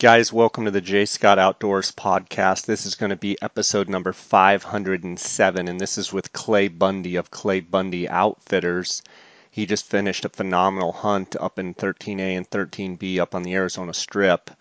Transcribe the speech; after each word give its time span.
Guys, 0.00 0.32
welcome 0.32 0.64
to 0.64 0.70
the 0.70 0.80
J 0.80 1.06
Scott 1.06 1.40
Outdoors 1.40 1.90
podcast. 1.90 2.66
This 2.66 2.86
is 2.86 2.94
going 2.94 3.10
to 3.10 3.16
be 3.16 3.36
episode 3.42 3.88
number 3.88 4.12
507, 4.12 5.66
and 5.66 5.80
this 5.80 5.98
is 5.98 6.12
with 6.12 6.32
Clay 6.32 6.68
Bundy 6.68 7.16
of 7.16 7.32
Clay 7.32 7.58
Bundy 7.58 8.08
Outfitters. 8.08 9.02
He 9.50 9.66
just 9.66 9.86
finished 9.86 10.24
a 10.24 10.28
phenomenal 10.28 10.92
hunt 10.92 11.34
up 11.40 11.58
in 11.58 11.74
13A 11.74 12.36
and 12.36 12.48
13B 12.48 13.18
up 13.18 13.34
on 13.34 13.42
the 13.42 13.54
Arizona 13.54 13.92
Strip. 13.92 14.52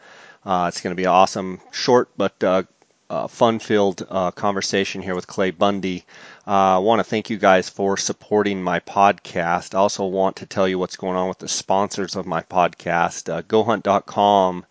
Uh, 0.44 0.66
it's 0.70 0.82
going 0.82 0.96
to 0.96 1.00
be 1.00 1.04
an 1.04 1.12
awesome, 1.12 1.62
short 1.72 2.10
but 2.18 2.44
uh, 2.44 2.64
uh, 3.08 3.28
fun-filled 3.28 4.08
uh, 4.10 4.32
conversation 4.32 5.04
here 5.04 5.14
with 5.14 5.28
Clay 5.28 5.52
Bundy. 5.52 6.04
Uh, 6.48 6.78
I 6.78 6.80
want 6.80 6.98
to 6.98 7.04
thank 7.04 7.30
you 7.30 7.38
guys 7.38 7.70
for 7.70 7.96
supporting 7.96 8.64
my 8.64 8.80
podcast. 8.80 9.76
I 9.76 9.78
also 9.78 10.08
want 10.08 10.38
to 10.38 10.48
tell 10.48 10.68
you 10.68 10.80
what's 10.80 10.96
going 10.96 11.16
on 11.16 11.30
with 11.30 11.38
the 11.38 11.48
sponsors 11.48 12.16
of 12.16 12.26
my 12.26 12.42
podcast. 12.42 13.32
Uh, 13.32 13.44
GoHunt.com 13.44 14.66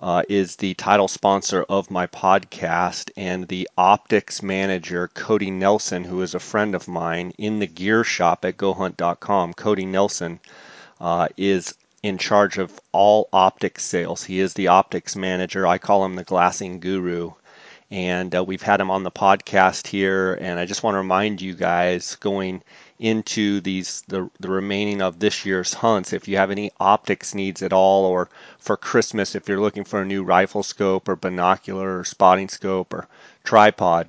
uh, 0.00 0.22
is 0.28 0.56
the 0.56 0.74
title 0.74 1.08
sponsor 1.08 1.64
of 1.68 1.90
my 1.90 2.06
podcast, 2.06 3.10
and 3.16 3.48
the 3.48 3.68
optics 3.76 4.42
manager, 4.42 5.08
Cody 5.08 5.50
Nelson, 5.50 6.04
who 6.04 6.22
is 6.22 6.34
a 6.34 6.40
friend 6.40 6.74
of 6.74 6.86
mine 6.86 7.32
in 7.38 7.58
the 7.58 7.66
gear 7.66 8.04
shop 8.04 8.44
at 8.44 8.56
GoHunt.com. 8.56 9.54
Cody 9.54 9.86
Nelson 9.86 10.40
uh, 11.00 11.28
is 11.36 11.74
in 12.02 12.18
charge 12.18 12.58
of 12.58 12.80
all 12.92 13.28
optics 13.32 13.84
sales. 13.84 14.22
He 14.24 14.38
is 14.38 14.54
the 14.54 14.68
optics 14.68 15.16
manager. 15.16 15.66
I 15.66 15.78
call 15.78 16.04
him 16.04 16.14
the 16.14 16.24
glassing 16.24 16.80
guru. 16.80 17.32
And 17.90 18.34
uh, 18.34 18.44
we've 18.44 18.62
had 18.62 18.80
him 18.80 18.90
on 18.90 19.02
the 19.02 19.10
podcast 19.10 19.86
here, 19.86 20.34
and 20.34 20.60
I 20.60 20.66
just 20.66 20.82
want 20.82 20.94
to 20.94 20.98
remind 20.98 21.40
you 21.40 21.54
guys 21.54 22.16
going 22.16 22.62
into 22.98 23.60
these 23.60 24.02
the, 24.08 24.28
the 24.40 24.48
remaining 24.48 25.00
of 25.00 25.20
this 25.20 25.46
year's 25.46 25.74
hunts 25.74 26.12
if 26.12 26.26
you 26.26 26.36
have 26.36 26.50
any 26.50 26.72
optics 26.80 27.34
needs 27.34 27.62
at 27.62 27.72
all 27.72 28.04
or 28.04 28.28
for 28.58 28.76
christmas 28.76 29.36
if 29.36 29.48
you're 29.48 29.60
looking 29.60 29.84
for 29.84 30.02
a 30.02 30.06
new 30.06 30.24
rifle 30.24 30.62
scope 30.62 31.08
or 31.08 31.14
binocular 31.14 32.00
or 32.00 32.04
spotting 32.04 32.48
scope 32.48 32.92
or 32.92 33.06
tripod 33.44 34.08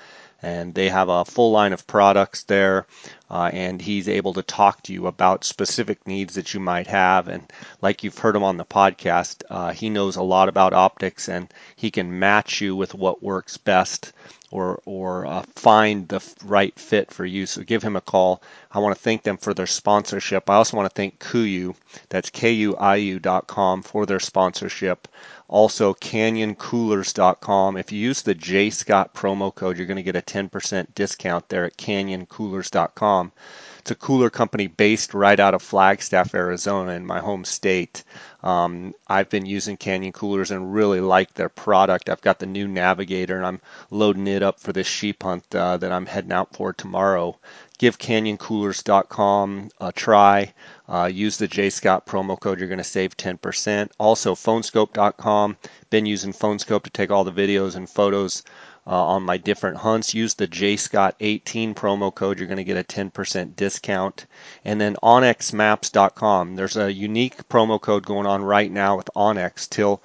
and 0.41 0.73
they 0.73 0.89
have 0.89 1.09
a 1.09 1.25
full 1.25 1.51
line 1.51 1.73
of 1.73 1.87
products 1.87 2.43
there 2.43 2.85
uh, 3.29 3.49
and 3.53 3.81
he's 3.81 4.07
able 4.07 4.33
to 4.33 4.41
talk 4.41 4.81
to 4.83 4.93
you 4.93 5.07
about 5.07 5.43
specific 5.43 6.05
needs 6.07 6.35
that 6.35 6.53
you 6.53 6.59
might 6.59 6.87
have. 6.87 7.27
And 7.27 7.51
like 7.81 8.03
you've 8.03 8.17
heard 8.17 8.35
him 8.35 8.43
on 8.43 8.57
the 8.57 8.65
podcast 8.65 9.43
uh, 9.49 9.71
he 9.71 9.89
knows 9.89 10.15
a 10.15 10.23
lot 10.23 10.49
about 10.49 10.73
optics 10.73 11.27
and 11.29 11.53
he 11.75 11.91
can 11.91 12.19
match 12.19 12.61
you 12.61 12.75
with 12.75 12.93
what 12.93 13.23
works 13.23 13.57
best 13.57 14.13
or 14.51 14.81
or 14.85 15.25
uh, 15.25 15.43
find 15.55 16.07
the 16.07 16.21
right 16.43 16.77
fit 16.79 17.11
for 17.11 17.25
you. 17.25 17.45
So 17.45 17.61
give 17.61 17.83
him 17.83 17.95
a 17.95 18.01
call. 18.01 18.41
I 18.71 18.79
want 18.79 18.95
to 18.95 19.01
thank 19.01 19.23
them 19.23 19.37
for 19.37 19.53
their 19.53 19.67
sponsorship. 19.67 20.49
I 20.49 20.55
also 20.55 20.77
want 20.77 20.89
to 20.89 20.95
thank 20.95 21.19
KUIU, 21.19 21.75
that's 22.09 22.29
K-U-I-U.com 22.29 23.83
for 23.83 24.05
their 24.05 24.19
sponsorship. 24.19 25.07
Also 25.47 25.93
CanyonCoolers.com. 25.95 27.77
If 27.77 27.91
you 27.91 27.99
use 27.99 28.21
the 28.21 28.35
J 28.35 28.69
Scott 28.69 29.13
promo 29.13 29.53
code, 29.53 29.77
you're 29.77 29.87
going 29.87 29.97
to 29.97 30.03
get 30.03 30.15
a 30.15 30.21
10% 30.21 30.87
discount 30.93 31.49
there 31.49 31.65
at 31.65 31.77
CanyonCoolers.com. 31.77 33.31
It's 33.79 33.91
a 33.91 33.95
cooler 33.95 34.29
company 34.29 34.67
based 34.67 35.13
right 35.13 35.39
out 35.39 35.53
of 35.53 35.61
Flagstaff, 35.61 36.35
Arizona, 36.35 36.91
in 36.91 37.05
my 37.05 37.19
home 37.19 37.45
state. 37.45 38.03
Um, 38.43 38.93
I've 39.07 39.29
been 39.29 39.45
using 39.45 39.77
Canyon 39.77 40.11
coolers 40.13 40.51
and 40.51 40.73
really 40.73 41.01
like 41.01 41.33
their 41.33 41.49
product. 41.49 42.09
I've 42.09 42.21
got 42.21 42.39
the 42.39 42.45
new 42.45 42.67
Navigator 42.67 43.37
and 43.37 43.45
I'm 43.45 43.61
loading 43.89 44.27
it 44.27 44.43
up 44.43 44.59
for 44.59 44.73
this 44.73 44.87
sheep 44.87 45.23
hunt 45.23 45.43
uh, 45.55 45.77
that 45.77 45.91
I'm 45.91 46.05
heading 46.05 46.31
out 46.31 46.55
for 46.55 46.73
tomorrow. 46.73 47.37
Give 47.77 47.97
CanyonCoolers.com 47.97 49.69
a 49.79 49.91
try. 49.93 50.53
Uh, 50.87 51.09
use 51.11 51.37
the 51.37 51.47
J 51.47 51.69
Scott 51.69 52.05
promo 52.05 52.37
code. 52.37 52.59
You're 52.59 52.67
going 52.67 52.77
to 52.79 52.83
save 52.83 53.15
10%. 53.15 53.89
Also, 53.97 54.35
PhoneSkope.com. 54.35 55.57
Been 55.89 56.05
using 56.05 56.33
PhoneSkope 56.33 56.83
to 56.83 56.89
take 56.89 57.11
all 57.11 57.23
the 57.23 57.31
videos 57.31 57.75
and 57.75 57.89
photos 57.89 58.43
uh, 58.87 59.05
on 59.05 59.23
my 59.23 59.37
different 59.37 59.77
hunts. 59.77 60.13
Use 60.13 60.33
the 60.33 60.47
JScott18 60.47 61.75
promo 61.75 62.13
code. 62.13 62.39
You're 62.39 62.47
going 62.47 62.57
to 62.57 62.63
get 62.63 62.77
a 62.77 62.83
10% 62.83 63.55
discount. 63.55 64.25
And 64.65 64.79
then 64.79 64.95
onXmaps.com. 65.03 66.55
There's 66.55 66.77
a 66.77 66.91
unique 66.91 67.47
promo 67.49 67.79
code 67.79 68.05
going 68.05 68.25
on 68.25 68.43
right 68.43 68.71
now 68.71 68.97
with 68.97 69.09
onX 69.15 69.69
till 69.69 70.01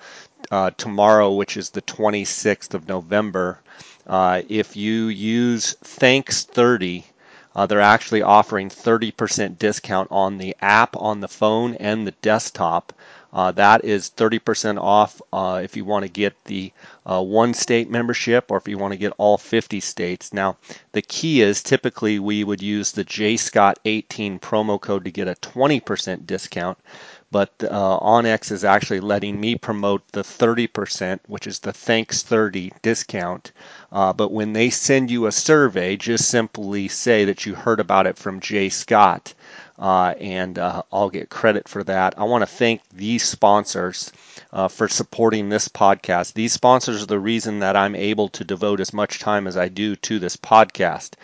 uh, 0.51 0.71
tomorrow, 0.77 1.33
which 1.33 1.57
is 1.57 1.71
the 1.71 1.83
26th 1.83 2.75
of 2.75 2.89
November. 2.89 3.61
Uh, 4.07 4.43
if 4.49 4.77
you 4.77 5.07
use 5.07 5.77
Thanks30, 5.83 7.05
uh, 7.57 7.67
they're 7.67 7.81
actually 7.81 8.23
offering 8.23 8.69
30% 8.69 9.59
discount 9.59 10.09
on 10.11 10.39
the 10.39 10.57
app 10.61 10.97
on 10.97 11.21
the 11.21 11.29
phone 11.29 11.75
and 11.77 12.07
the 12.07 12.15
desktop. 12.21 12.93
Uh, 13.35 13.51
that 13.51 13.85
is 13.85 14.13
30% 14.17 14.81
off 14.81 15.21
uh, 15.33 15.61
if 15.63 15.77
you 15.77 15.85
want 15.85 16.05
to 16.05 16.09
get 16.09 16.33
the 16.45 16.73
uh, 17.05 17.21
one 17.21 17.53
state 17.53 17.91
membership 17.91 18.49
or 18.49 18.57
if 18.57 18.69
you 18.69 18.79
want 18.79 18.93
to 18.93 18.97
get 18.99 19.13
all 19.19 19.37
50 19.37 19.81
states. 19.81 20.33
Now, 20.33 20.57
the 20.93 21.03
key 21.03 21.43
is 21.43 21.61
typically 21.61 22.21
we 22.21 22.45
would 22.45 22.63
use 22.63 22.93
the 22.93 23.05
JScott18 23.05 24.41
promo 24.41 24.81
code 24.81 25.05
to 25.05 25.11
get 25.11 25.27
a 25.27 25.35
20% 25.35 26.27
discount, 26.27 26.79
but 27.33 27.51
uh, 27.65 27.99
OnX 27.99 28.53
is 28.53 28.65
actually 28.65 29.01
letting 29.01 29.41
me 29.41 29.57
promote 29.57 30.03
the 30.13 30.23
30%, 30.23 31.19
which 31.27 31.49
is 31.49 31.59
the 31.59 31.73
Thanks 31.73 32.23
30 32.23 32.73
discount. 32.83 33.51
Uh, 33.91 34.13
but 34.13 34.31
when 34.31 34.53
they 34.53 34.71
send 34.71 35.11
you 35.11 35.27
a 35.27 35.33
survey, 35.33 35.97
just 35.97 36.29
simply 36.29 36.87
say 36.87 37.25
that 37.25 37.45
you 37.45 37.57
heard 37.57 37.81
about 37.81 38.07
it 38.07 38.17
from 38.17 38.39
Jay 38.39 38.69
Scott 38.69 39.35
uh, 39.79 40.15
and 40.21 40.59
uh, 40.59 40.83
I'll 40.93 41.11
get 41.11 41.29
credit 41.29 41.69
for 41.69 41.83
that. 41.85 42.15
I 42.17 42.25
want 42.25 42.43
to 42.43 42.47
thank 42.47 42.81
these 42.91 43.25
sponsors 43.25 44.13
uh, 44.53 44.69
for 44.69 44.89
supporting 44.89 45.49
this 45.49 45.69
podcast. 45.69 46.35
These 46.35 46.53
sponsors 46.53 47.03
are 47.03 47.07
the 47.07 47.19
reason 47.19 47.59
that 47.61 47.77
I'm 47.77 47.95
able 47.97 48.29
to 48.31 48.45
devote 48.45 48.81
as 48.81 48.93
much 48.93 49.19
time 49.19 49.47
as 49.47 49.57
I 49.57 49.69
do 49.69 49.97
to 49.97 50.19
this 50.19 50.37
podcast. 50.37 51.15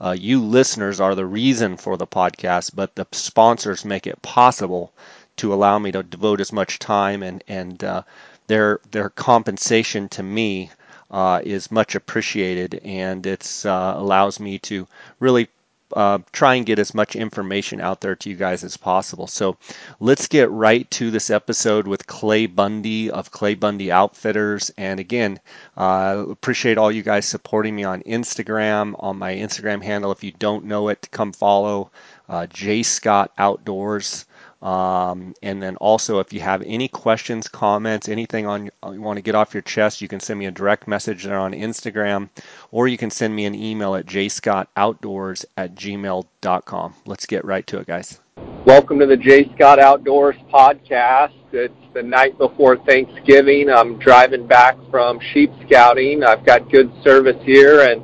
Uh, 0.00 0.16
you 0.18 0.42
listeners 0.42 1.00
are 1.00 1.14
the 1.14 1.26
reason 1.26 1.76
for 1.76 1.96
the 1.96 2.06
podcast, 2.06 2.70
but 2.74 2.94
the 2.94 3.06
sponsors 3.12 3.84
make 3.84 4.06
it 4.06 4.22
possible 4.22 4.92
to 5.36 5.52
allow 5.52 5.78
me 5.78 5.92
to 5.92 6.02
devote 6.02 6.40
as 6.40 6.52
much 6.52 6.78
time 6.78 7.22
and 7.22 7.44
and 7.48 7.84
uh, 7.84 8.02
their 8.46 8.80
their 8.90 9.10
compensation 9.10 10.08
to 10.08 10.22
me 10.22 10.70
uh, 11.10 11.40
is 11.44 11.70
much 11.70 11.94
appreciated, 11.94 12.80
and 12.84 13.26
it 13.26 13.62
uh, 13.64 13.94
allows 13.96 14.40
me 14.40 14.58
to 14.58 14.86
really 15.20 15.48
uh, 15.94 16.18
try 16.32 16.54
and 16.54 16.66
get 16.66 16.78
as 16.78 16.94
much 16.94 17.16
information 17.16 17.80
out 17.80 18.00
there 18.00 18.16
to 18.16 18.30
you 18.30 18.36
guys 18.36 18.64
as 18.64 18.76
possible. 18.76 19.26
So 19.26 19.56
let's 20.00 20.26
get 20.28 20.50
right 20.50 20.88
to 20.92 21.10
this 21.10 21.30
episode 21.30 21.86
with 21.86 22.06
Clay 22.06 22.46
Bundy 22.46 23.10
of 23.10 23.30
Clay 23.30 23.54
Bundy 23.54 23.90
Outfitters. 23.90 24.70
And 24.76 25.00
again, 25.00 25.40
uh, 25.76 26.24
appreciate 26.30 26.78
all 26.78 26.92
you 26.92 27.02
guys 27.02 27.26
supporting 27.26 27.74
me 27.74 27.84
on 27.84 28.02
Instagram, 28.02 28.94
on 28.98 29.18
my 29.18 29.34
Instagram 29.34 29.82
handle. 29.82 30.12
If 30.12 30.24
you 30.24 30.32
don't 30.32 30.64
know 30.64 30.88
it, 30.88 31.08
come 31.10 31.32
follow 31.32 31.90
uh, 32.28 32.46
J 32.46 32.82
Scott 32.82 33.32
Outdoors. 33.38 34.26
Um, 34.60 35.34
and 35.40 35.62
then 35.62 35.76
also, 35.76 36.18
if 36.18 36.32
you 36.32 36.40
have 36.40 36.62
any 36.62 36.88
questions, 36.88 37.46
comments, 37.46 38.08
anything 38.08 38.46
on 38.46 38.70
you 38.92 39.00
want 39.00 39.16
to 39.16 39.22
get 39.22 39.36
off 39.36 39.54
your 39.54 39.62
chest, 39.62 40.00
you 40.00 40.08
can 40.08 40.18
send 40.18 40.38
me 40.38 40.46
a 40.46 40.50
direct 40.50 40.88
message 40.88 41.24
there 41.24 41.38
on 41.38 41.52
Instagram, 41.52 42.28
or 42.72 42.88
you 42.88 42.98
can 42.98 43.10
send 43.10 43.34
me 43.34 43.44
an 43.46 43.54
email 43.54 43.94
at 43.94 44.06
jscottoutdoors 44.06 45.44
at 45.56 45.76
gmail.com. 45.76 46.94
Let's 47.06 47.26
get 47.26 47.44
right 47.44 47.66
to 47.68 47.78
it, 47.78 47.86
guys. 47.86 48.20
Welcome 48.64 48.98
to 48.98 49.06
the 49.06 49.16
J 49.16 49.50
Scott 49.54 49.78
Outdoors 49.78 50.36
podcast. 50.52 51.32
It's 51.52 51.72
the 51.94 52.02
night 52.02 52.36
before 52.36 52.76
Thanksgiving. 52.76 53.70
I'm 53.70 53.98
driving 53.98 54.46
back 54.46 54.76
from 54.90 55.20
sheep 55.32 55.52
scouting. 55.66 56.24
I've 56.24 56.44
got 56.44 56.70
good 56.70 56.90
service 57.04 57.40
here, 57.44 57.88
and 57.88 58.02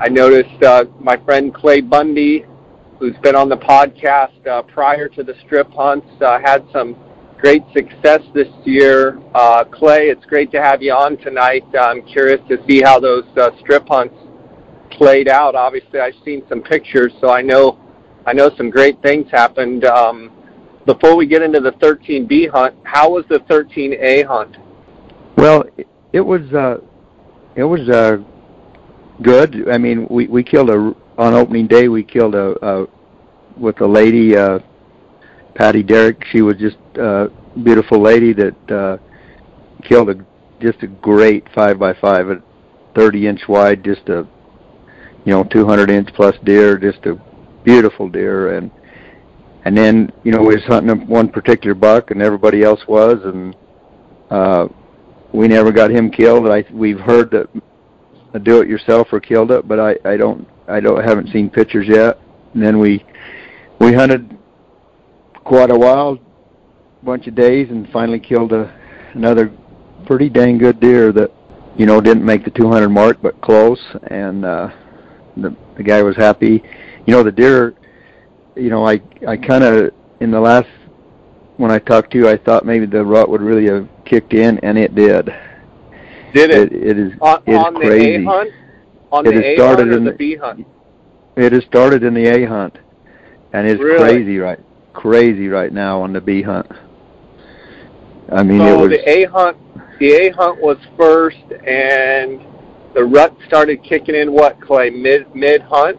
I 0.00 0.08
noticed 0.08 0.62
uh, 0.62 0.86
my 0.98 1.16
friend 1.18 1.54
Clay 1.54 1.80
Bundy 1.80 2.44
who's 2.98 3.16
been 3.22 3.36
on 3.36 3.48
the 3.48 3.56
podcast 3.56 4.46
uh, 4.46 4.62
prior 4.62 5.08
to 5.08 5.22
the 5.22 5.34
strip 5.44 5.70
hunts, 5.72 6.06
uh, 6.20 6.38
had 6.40 6.64
some 6.72 6.96
great 7.38 7.62
success 7.72 8.20
this 8.34 8.48
year. 8.64 9.20
Uh, 9.34 9.64
Clay, 9.64 10.08
it's 10.08 10.24
great 10.26 10.50
to 10.52 10.60
have 10.60 10.82
you 10.82 10.92
on 10.92 11.16
tonight. 11.18 11.64
I'm 11.78 12.02
curious 12.02 12.40
to 12.48 12.58
see 12.66 12.82
how 12.82 12.98
those 12.98 13.24
uh, 13.36 13.50
strip 13.60 13.86
hunts 13.88 14.16
played 14.90 15.28
out. 15.28 15.54
Obviously, 15.54 16.00
I've 16.00 16.14
seen 16.24 16.42
some 16.48 16.62
pictures, 16.62 17.12
so 17.20 17.30
I 17.30 17.42
know 17.42 17.78
I 18.26 18.32
know 18.32 18.50
some 18.56 18.68
great 18.68 19.00
things 19.00 19.30
happened. 19.30 19.84
Um, 19.84 20.32
before 20.84 21.16
we 21.16 21.26
get 21.26 21.42
into 21.42 21.60
the 21.60 21.72
13B 21.72 22.50
hunt, 22.50 22.74
how 22.82 23.10
was 23.10 23.24
the 23.28 23.38
13A 23.40 24.26
hunt? 24.26 24.56
Well, 25.36 25.64
it 26.12 26.20
was 26.20 26.42
uh, 26.52 26.78
it 27.54 27.64
was 27.64 27.88
uh, 27.88 28.16
good. 29.22 29.68
I 29.70 29.78
mean, 29.78 30.06
we 30.10 30.26
we 30.26 30.42
killed 30.42 30.70
a 30.70 30.94
on 31.18 31.34
opening 31.34 31.66
day 31.66 31.88
we 31.88 32.02
killed 32.02 32.34
a, 32.34 32.54
a 32.64 32.86
with 33.56 33.80
a 33.80 33.86
lady 33.86 34.36
uh 34.36 34.60
Patty 35.54 35.82
Derrick. 35.82 36.24
She 36.30 36.40
was 36.40 36.56
just 36.56 36.76
a 36.94 37.28
beautiful 37.64 38.00
lady 38.00 38.32
that 38.34 38.70
uh 38.70 38.96
killed 39.82 40.10
a 40.10 40.14
just 40.60 40.82
a 40.82 40.86
great 40.86 41.44
five 41.54 41.78
by 41.78 41.92
five 41.94 42.30
at 42.30 42.38
30 42.94 43.26
inch 43.26 43.40
wide, 43.48 43.84
just 43.84 44.08
a 44.08 44.26
you 45.24 45.32
know 45.32 45.44
200 45.44 45.90
inch 45.90 46.08
plus 46.14 46.36
deer, 46.44 46.78
just 46.78 47.04
a 47.06 47.20
beautiful 47.64 48.08
deer, 48.08 48.56
and 48.56 48.70
and 49.64 49.76
then 49.76 50.12
you 50.22 50.30
know 50.30 50.40
we 50.40 50.54
was 50.54 50.64
hunting 50.64 51.06
one 51.08 51.28
particular 51.28 51.74
buck, 51.74 52.12
and 52.12 52.22
everybody 52.22 52.62
else 52.62 52.80
was, 52.86 53.18
and 53.24 53.56
uh, 54.30 54.68
we 55.32 55.48
never 55.48 55.72
got 55.72 55.90
him 55.90 56.10
killed. 56.10 56.48
I 56.48 56.64
we've 56.72 57.00
heard 57.00 57.30
that 57.32 57.48
a 58.34 58.38
do-it-yourselfer 58.38 59.22
killed 59.22 59.50
it, 59.50 59.66
but 59.66 59.80
I 59.80 59.96
I 60.04 60.16
don't 60.16 60.46
I 60.68 60.80
don't 60.80 61.02
haven't 61.02 61.30
seen 61.30 61.50
pictures 61.50 61.86
yet. 61.88 62.20
And 62.54 62.62
then 62.62 62.78
we 62.78 63.04
we 63.80 63.92
hunted 63.92 64.36
quite 65.44 65.70
a 65.70 65.78
while, 65.78 66.18
bunch 67.02 67.26
of 67.26 67.34
days, 67.34 67.70
and 67.70 67.88
finally 67.90 68.20
killed 68.20 68.52
a 68.52 68.74
another 69.14 69.52
pretty 70.06 70.28
dang 70.28 70.58
good 70.58 70.80
deer 70.80 71.12
that 71.12 71.32
you 71.76 71.86
know 71.86 72.00
didn't 72.00 72.24
make 72.24 72.44
the 72.44 72.50
200 72.50 72.88
mark, 72.88 73.20
but 73.22 73.40
close. 73.40 73.80
And 74.08 74.44
uh, 74.44 74.70
the 75.36 75.56
the 75.76 75.82
guy 75.82 76.02
was 76.02 76.16
happy. 76.16 76.62
You 77.06 77.12
know 77.12 77.22
the 77.22 77.32
deer. 77.32 77.74
You 78.56 78.70
know 78.70 78.86
I 78.86 79.00
I 79.26 79.36
kind 79.36 79.64
of 79.64 79.92
in 80.20 80.30
the 80.30 80.40
last 80.40 80.68
when 81.58 81.70
I 81.72 81.78
talked 81.78 82.12
to 82.12 82.18
you, 82.18 82.28
I 82.28 82.36
thought 82.36 82.64
maybe 82.64 82.86
the 82.86 83.04
rut 83.04 83.28
would 83.28 83.42
really 83.42 83.66
have 83.66 83.88
kicked 84.04 84.32
in, 84.32 84.58
and 84.60 84.78
it 84.78 84.94
did. 84.94 85.26
Did 86.32 86.50
it? 86.50 86.72
It, 86.72 86.88
it 86.90 86.98
is 86.98 87.12
on, 87.20 87.42
it 87.46 87.52
is 87.52 87.58
on 87.58 87.74
crazy. 87.74 88.18
the 88.18 88.22
A 88.22 88.24
hunt? 88.24 88.50
On 89.12 89.24
It 89.24 89.32
the 89.32 89.36
has 89.36 89.44
A 89.44 89.54
started 89.54 89.88
hunt 89.88 89.92
or 89.92 89.98
in 89.98 90.04
the 90.04 90.10
the- 90.10 90.16
B 90.16 90.34
hunt? 90.36 90.60
It 91.36 91.52
has 91.52 91.64
started 91.64 92.02
in 92.02 92.14
the 92.14 92.26
A 92.26 92.44
hunt, 92.44 92.78
and 93.52 93.66
it's 93.66 93.82
Really? 93.82 93.98
crazy 93.98 94.38
right 94.38 94.58
crazy 94.92 95.48
right 95.48 95.72
now 95.72 96.00
on 96.02 96.12
the 96.12 96.20
B 96.20 96.42
hunt. 96.42 96.66
I 98.32 98.42
mean, 98.42 98.60
it 98.66 98.72
So 98.72 98.78
was 98.78 98.90
the 98.90 99.08
A 99.08 99.24
hunt, 99.24 99.56
the 99.98 100.12
A 100.12 100.30
hunt 100.30 100.60
was 100.60 100.76
first, 100.96 101.38
and 101.66 102.40
the 102.94 103.04
rut 103.04 103.34
started 103.46 103.82
kicking 103.82 104.14
in. 104.14 104.32
What 104.32 104.60
Clay 104.60 104.90
mid 104.90 105.34
mid 105.34 105.62
hunt? 105.62 105.98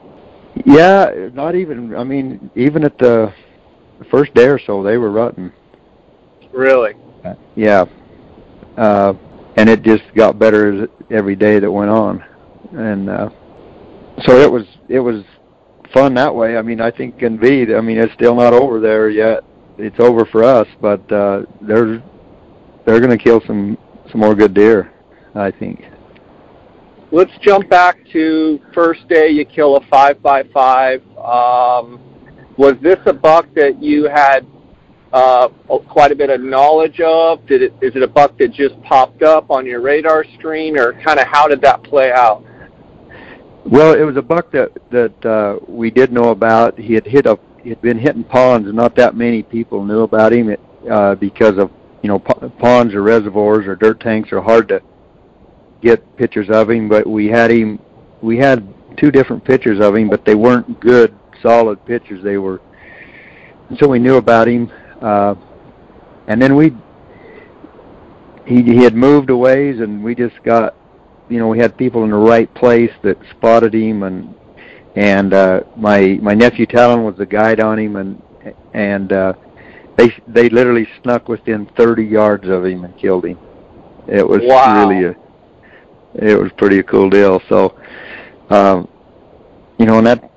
yeah, 0.66 1.30
not 1.34 1.56
even. 1.56 1.96
I 1.96 2.04
mean, 2.04 2.50
even 2.56 2.84
at 2.84 2.98
the 2.98 3.34
first 4.12 4.34
day 4.34 4.48
or 4.48 4.60
so, 4.60 4.84
they 4.84 4.98
were 4.98 5.10
rutting. 5.12 5.52
Really? 6.52 6.94
Yeah, 7.56 7.86
uh, 8.78 9.14
and 9.56 9.70
it 9.70 9.82
just 9.82 10.04
got 10.16 10.40
better 10.40 10.88
every 11.10 11.36
day 11.36 11.60
that 11.60 11.72
went 11.72 11.90
on, 11.90 12.24
and 12.72 13.10
uh, 13.10 13.30
so 14.24 14.40
it 14.40 14.52
was 14.52 14.66
it 14.88 15.00
was 15.00 15.24
fun 15.94 16.14
that 16.16 16.34
way. 16.34 16.58
I 16.58 16.62
mean, 16.62 16.82
I 16.82 16.92
think 16.92 17.22
in 17.22 17.38
I 17.40 17.82
mean, 17.82 17.98
it's 17.98 18.14
still 18.14 18.36
not 18.36 18.54
over 18.54 18.80
there 18.80 19.10
yet. 19.10 19.44
It's 19.78 20.00
over 20.00 20.26
for 20.26 20.44
us, 20.44 20.68
but 20.82 21.10
uh, 21.12 21.44
they're 21.62 22.04
they're 22.86 23.00
going 23.00 23.18
to 23.18 23.24
kill 23.24 23.42
some 23.48 23.78
some 24.12 24.22
more 24.22 24.36
good 24.36 24.54
deer, 24.54 24.92
I 25.36 25.52
think. 25.52 25.84
Let's 27.12 27.32
jump 27.42 27.70
back 27.70 27.98
to 28.12 28.60
first 28.74 29.08
day. 29.08 29.30
You 29.30 29.46
kill 29.46 29.78
a 29.78 29.86
five 29.88 30.22
by 30.22 30.44
five. 30.54 31.02
Um, 31.18 32.00
was 32.58 32.74
this 32.82 33.00
a 33.06 33.14
buck 33.14 33.48
that 33.56 33.82
you 33.82 34.10
had 34.10 34.46
uh, 35.14 35.48
quite 35.88 36.12
a 36.12 36.16
bit 36.16 36.30
of 36.30 36.42
knowledge 36.42 37.00
of? 37.00 37.46
Did 37.48 37.64
it 37.64 37.74
is 37.82 37.96
it 37.96 38.04
a 38.04 38.08
buck 38.08 38.38
that 38.38 38.52
just 38.52 38.80
popped 38.84 39.24
up 39.24 39.50
on 39.50 39.66
your 39.66 39.82
radar 39.82 40.26
screen, 40.38 40.78
or 40.78 40.94
kind 41.02 41.20
of 41.20 41.26
how 41.26 41.48
did 41.48 41.62
that 41.62 41.84
play 41.84 42.12
out? 42.12 42.44
Well, 43.66 43.94
it 43.94 44.04
was 44.04 44.16
a 44.16 44.22
buck 44.22 44.52
that 44.52 44.72
that 44.90 45.26
uh, 45.26 45.60
we 45.68 45.92
did 45.92 46.12
know 46.12 46.30
about. 46.30 46.78
He 46.78 46.94
had 46.94 47.06
hit 47.06 47.26
a 47.26 47.38
he 47.62 47.70
had 47.70 47.82
been 47.82 48.00
hitting 48.00 48.24
ponds, 48.24 48.68
and 48.68 48.76
not 48.76 48.96
that 48.96 49.16
many 49.16 49.44
people 49.44 49.84
knew 49.84 50.02
about 50.02 50.32
him 50.32 50.50
it, 50.50 50.60
uh, 50.90 51.16
because 51.16 51.58
of 51.58 51.70
you 52.02 52.08
know 52.08 52.20
po- 52.20 52.50
ponds 52.58 52.94
or 52.94 53.02
reservoirs 53.02 53.68
or 53.68 53.76
dirt 53.76 54.00
tanks 54.00 54.32
are 54.32 54.42
hard 54.42 54.70
to 54.70 54.82
get 55.82 56.18
pictures 56.18 56.50
of 56.50 56.70
him. 56.70 56.88
But 56.88 57.06
we 57.06 57.28
had 57.28 57.52
him, 57.52 57.80
we 58.22 58.38
had 58.38 58.66
two 58.98 59.12
different 59.12 59.44
pictures 59.44 59.80
of 59.80 59.96
him, 59.96 60.10
but 60.10 60.24
they 60.24 60.36
weren't 60.36 60.80
good, 60.80 61.14
solid 61.42 61.84
pictures. 61.86 62.24
They 62.24 62.38
were, 62.38 62.62
so 63.78 63.90
we 63.90 64.00
knew 64.00 64.16
about 64.16 64.48
him, 64.48 64.72
uh, 65.02 65.36
and 66.28 66.42
then 66.42 66.56
we 66.56 66.74
he 68.46 68.64
he 68.64 68.84
had 68.84 68.96
moved 68.96 69.30
a 69.30 69.36
ways, 69.38 69.82
and 69.82 70.02
we 70.02 70.16
just 70.16 70.42
got 70.44 70.76
you 71.30 71.40
know, 71.40 71.48
we 71.48 71.60
had 71.60 71.78
people 71.78 72.04
in 72.04 72.12
the 72.12 72.18
right 72.18 72.54
place 72.56 72.92
that 73.04 73.18
spotted 73.32 73.74
him, 73.74 74.04
and 74.04 74.36
and 74.96 75.34
uh, 75.34 75.62
my 75.78 76.20
my 76.22 76.34
nephew 76.34 76.66
Talon 76.66 77.04
was 77.04 77.16
the 77.18 77.26
guide 77.26 77.60
on 77.60 77.80
him, 77.80 77.96
and 77.96 78.22
and 78.74 79.12
uh, 79.14 79.34
they 79.98 80.14
they 80.28 80.50
literally 80.50 80.88
snuck 81.04 81.28
within 81.30 81.68
30 81.78 82.04
yards 82.06 82.48
of 82.48 82.66
him 82.66 82.84
and 82.86 82.98
killed 82.98 83.26
him. 83.26 83.40
It 84.08 84.28
was 84.28 84.42
Wow. 84.42 84.66
really 84.66 85.06
a 85.06 85.16
it 86.16 86.40
was 86.40 86.52
pretty 86.58 86.80
a 86.80 86.84
cool 86.84 87.10
deal. 87.10 87.42
So, 87.50 87.76
um, 88.50 88.88
you 89.80 89.86
know, 89.86 89.98
and 89.98 90.08
that 90.08 90.32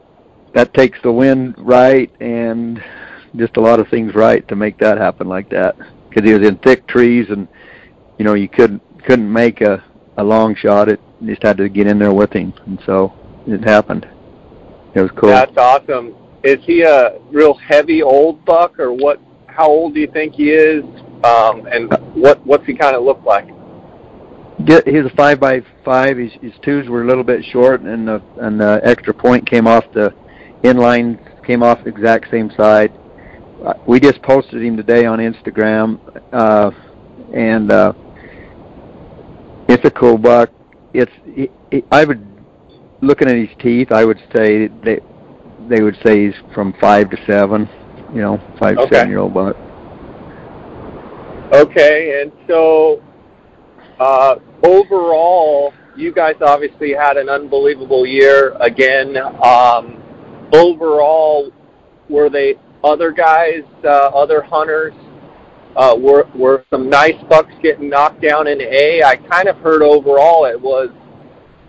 that 0.55 0.73
takes 0.75 0.99
the 1.03 1.13
wind 1.13 1.55
right 1.59 2.11
and 2.21 2.83
just 3.37 3.57
a 3.57 3.61
lot 3.61 3.81
of 3.81 3.89
things 3.89 4.15
right 4.15 4.47
to 4.49 4.57
make 4.57 4.79
that 4.79 4.99
happen 4.99 5.29
like 5.29 5.49
that. 5.51 5.77
Because 6.09 6.29
he 6.29 6.35
was 6.37 6.47
in 6.47 6.57
thick 6.59 6.87
trees, 6.87 7.27
and 7.31 7.49
you 8.19 8.25
know, 8.25 8.35
you 8.35 8.49
couldn't 8.49 8.83
couldn't 9.05 9.31
make 9.33 9.61
a 9.61 9.83
a 10.17 10.25
long 10.25 10.55
shot. 10.55 10.89
It 10.89 11.01
just 11.25 11.43
had 11.43 11.57
to 11.59 11.69
get 11.69 11.87
in 11.87 11.99
there 11.99 12.13
with 12.13 12.33
him, 12.33 12.53
and 12.67 12.81
so 12.87 13.13
it 13.47 13.65
happened. 13.65 14.07
It 14.95 15.01
was 15.01 15.11
cool. 15.13 15.31
That's 15.31 15.57
awesome. 15.57 16.15
Is 16.43 16.59
he 16.65 16.83
a 16.83 17.19
real 17.31 17.55
heavy 17.55 18.03
old 18.03 18.45
buck, 18.45 18.79
or 18.79 18.93
what? 18.93 19.21
How 19.47 19.69
old 19.69 19.95
do 19.95 20.01
you 20.01 20.11
think 20.11 20.35
he 20.35 20.51
is? 20.51 20.85
Um, 21.25 21.67
and 21.67 21.93
what 22.15 22.45
what's 22.47 22.67
he 22.67 22.75
kind 22.75 22.97
of 22.97 23.05
look 23.05 23.23
like? 23.23 23.49
Get, 24.65 24.87
he 24.87 24.99
was 24.99 25.11
a 25.11 25.17
five 25.17 25.41
by 25.41 25.63
five. 25.85 26.19
His, 26.19 26.33
his 26.41 26.53
twos 26.63 26.89
were 26.89 27.03
a 27.03 27.07
little 27.07 27.25
bit 27.25 27.45
short, 27.45 27.81
and 27.83 28.07
the 28.07 28.23
and 28.41 28.61
the 28.61 28.81
extra 28.85 29.15
point 29.15 29.49
came 29.49 29.67
off 29.67 29.85
the 29.93 30.13
inline 30.63 31.19
came 31.45 31.63
off 31.63 31.87
exact 31.87 32.31
same 32.31 32.51
side. 32.57 32.93
Uh, 33.65 33.75
We 33.87 34.01
just 34.01 34.21
posted 34.23 34.63
him 34.63 34.77
today 34.77 35.05
on 35.07 35.19
Instagram, 35.19 35.99
uh, 36.33 36.71
and 37.33 37.71
uh, 37.71 37.93
it's 39.83 39.97
a 39.97 39.99
cool 39.99 40.17
buck. 40.17 40.51
It's 40.95 41.11
he, 41.25 41.51
he, 41.71 41.83
I 41.91 42.05
would 42.05 42.25
looking 43.01 43.29
at 43.29 43.37
his 43.37 43.49
teeth. 43.59 43.91
I 43.91 44.05
would 44.05 44.19
say 44.35 44.69
they 44.69 45.01
they 45.69 45.83
would 45.83 45.99
say 46.05 46.27
he's 46.27 46.35
from 46.55 46.75
five 46.81 47.11
to 47.11 47.17
seven. 47.27 47.69
You 48.15 48.21
know, 48.21 48.57
five 48.61 48.77
Okay. 48.79 48.95
seven 48.95 49.09
year 49.09 49.19
old 49.19 49.35
buck. 49.35 49.57
Okay, 51.53 52.23
and 52.23 52.33
so 52.49 53.03
uh, 53.99 54.37
overall, 54.63 55.75
you 55.97 56.13
guys 56.13 56.37
obviously 56.41 56.93
had 56.93 57.17
an 57.17 57.29
unbelievable 57.29 58.07
year 58.07 58.57
again. 58.61 59.17
Um, 59.43 60.03
overall, 60.53 61.51
were 62.09 62.31
they 62.31 62.55
other 62.85 63.13
guys, 63.13 63.63
uh, 63.85 63.89
other 64.15 64.43
hunters? 64.43 64.95
Uh, 65.75 65.97
were 65.99 66.29
were 66.35 66.65
some 66.71 66.91
nice 66.91 67.21
bucks 67.29 67.53
getting 67.63 67.89
knocked 67.89 68.21
down 68.21 68.47
in 68.47 68.61
A? 68.61 69.03
I 69.03 69.17
kind 69.17 69.49
of 69.49 69.57
heard 69.59 69.83
overall 69.83 70.45
it 70.45 70.61
was, 70.61 70.91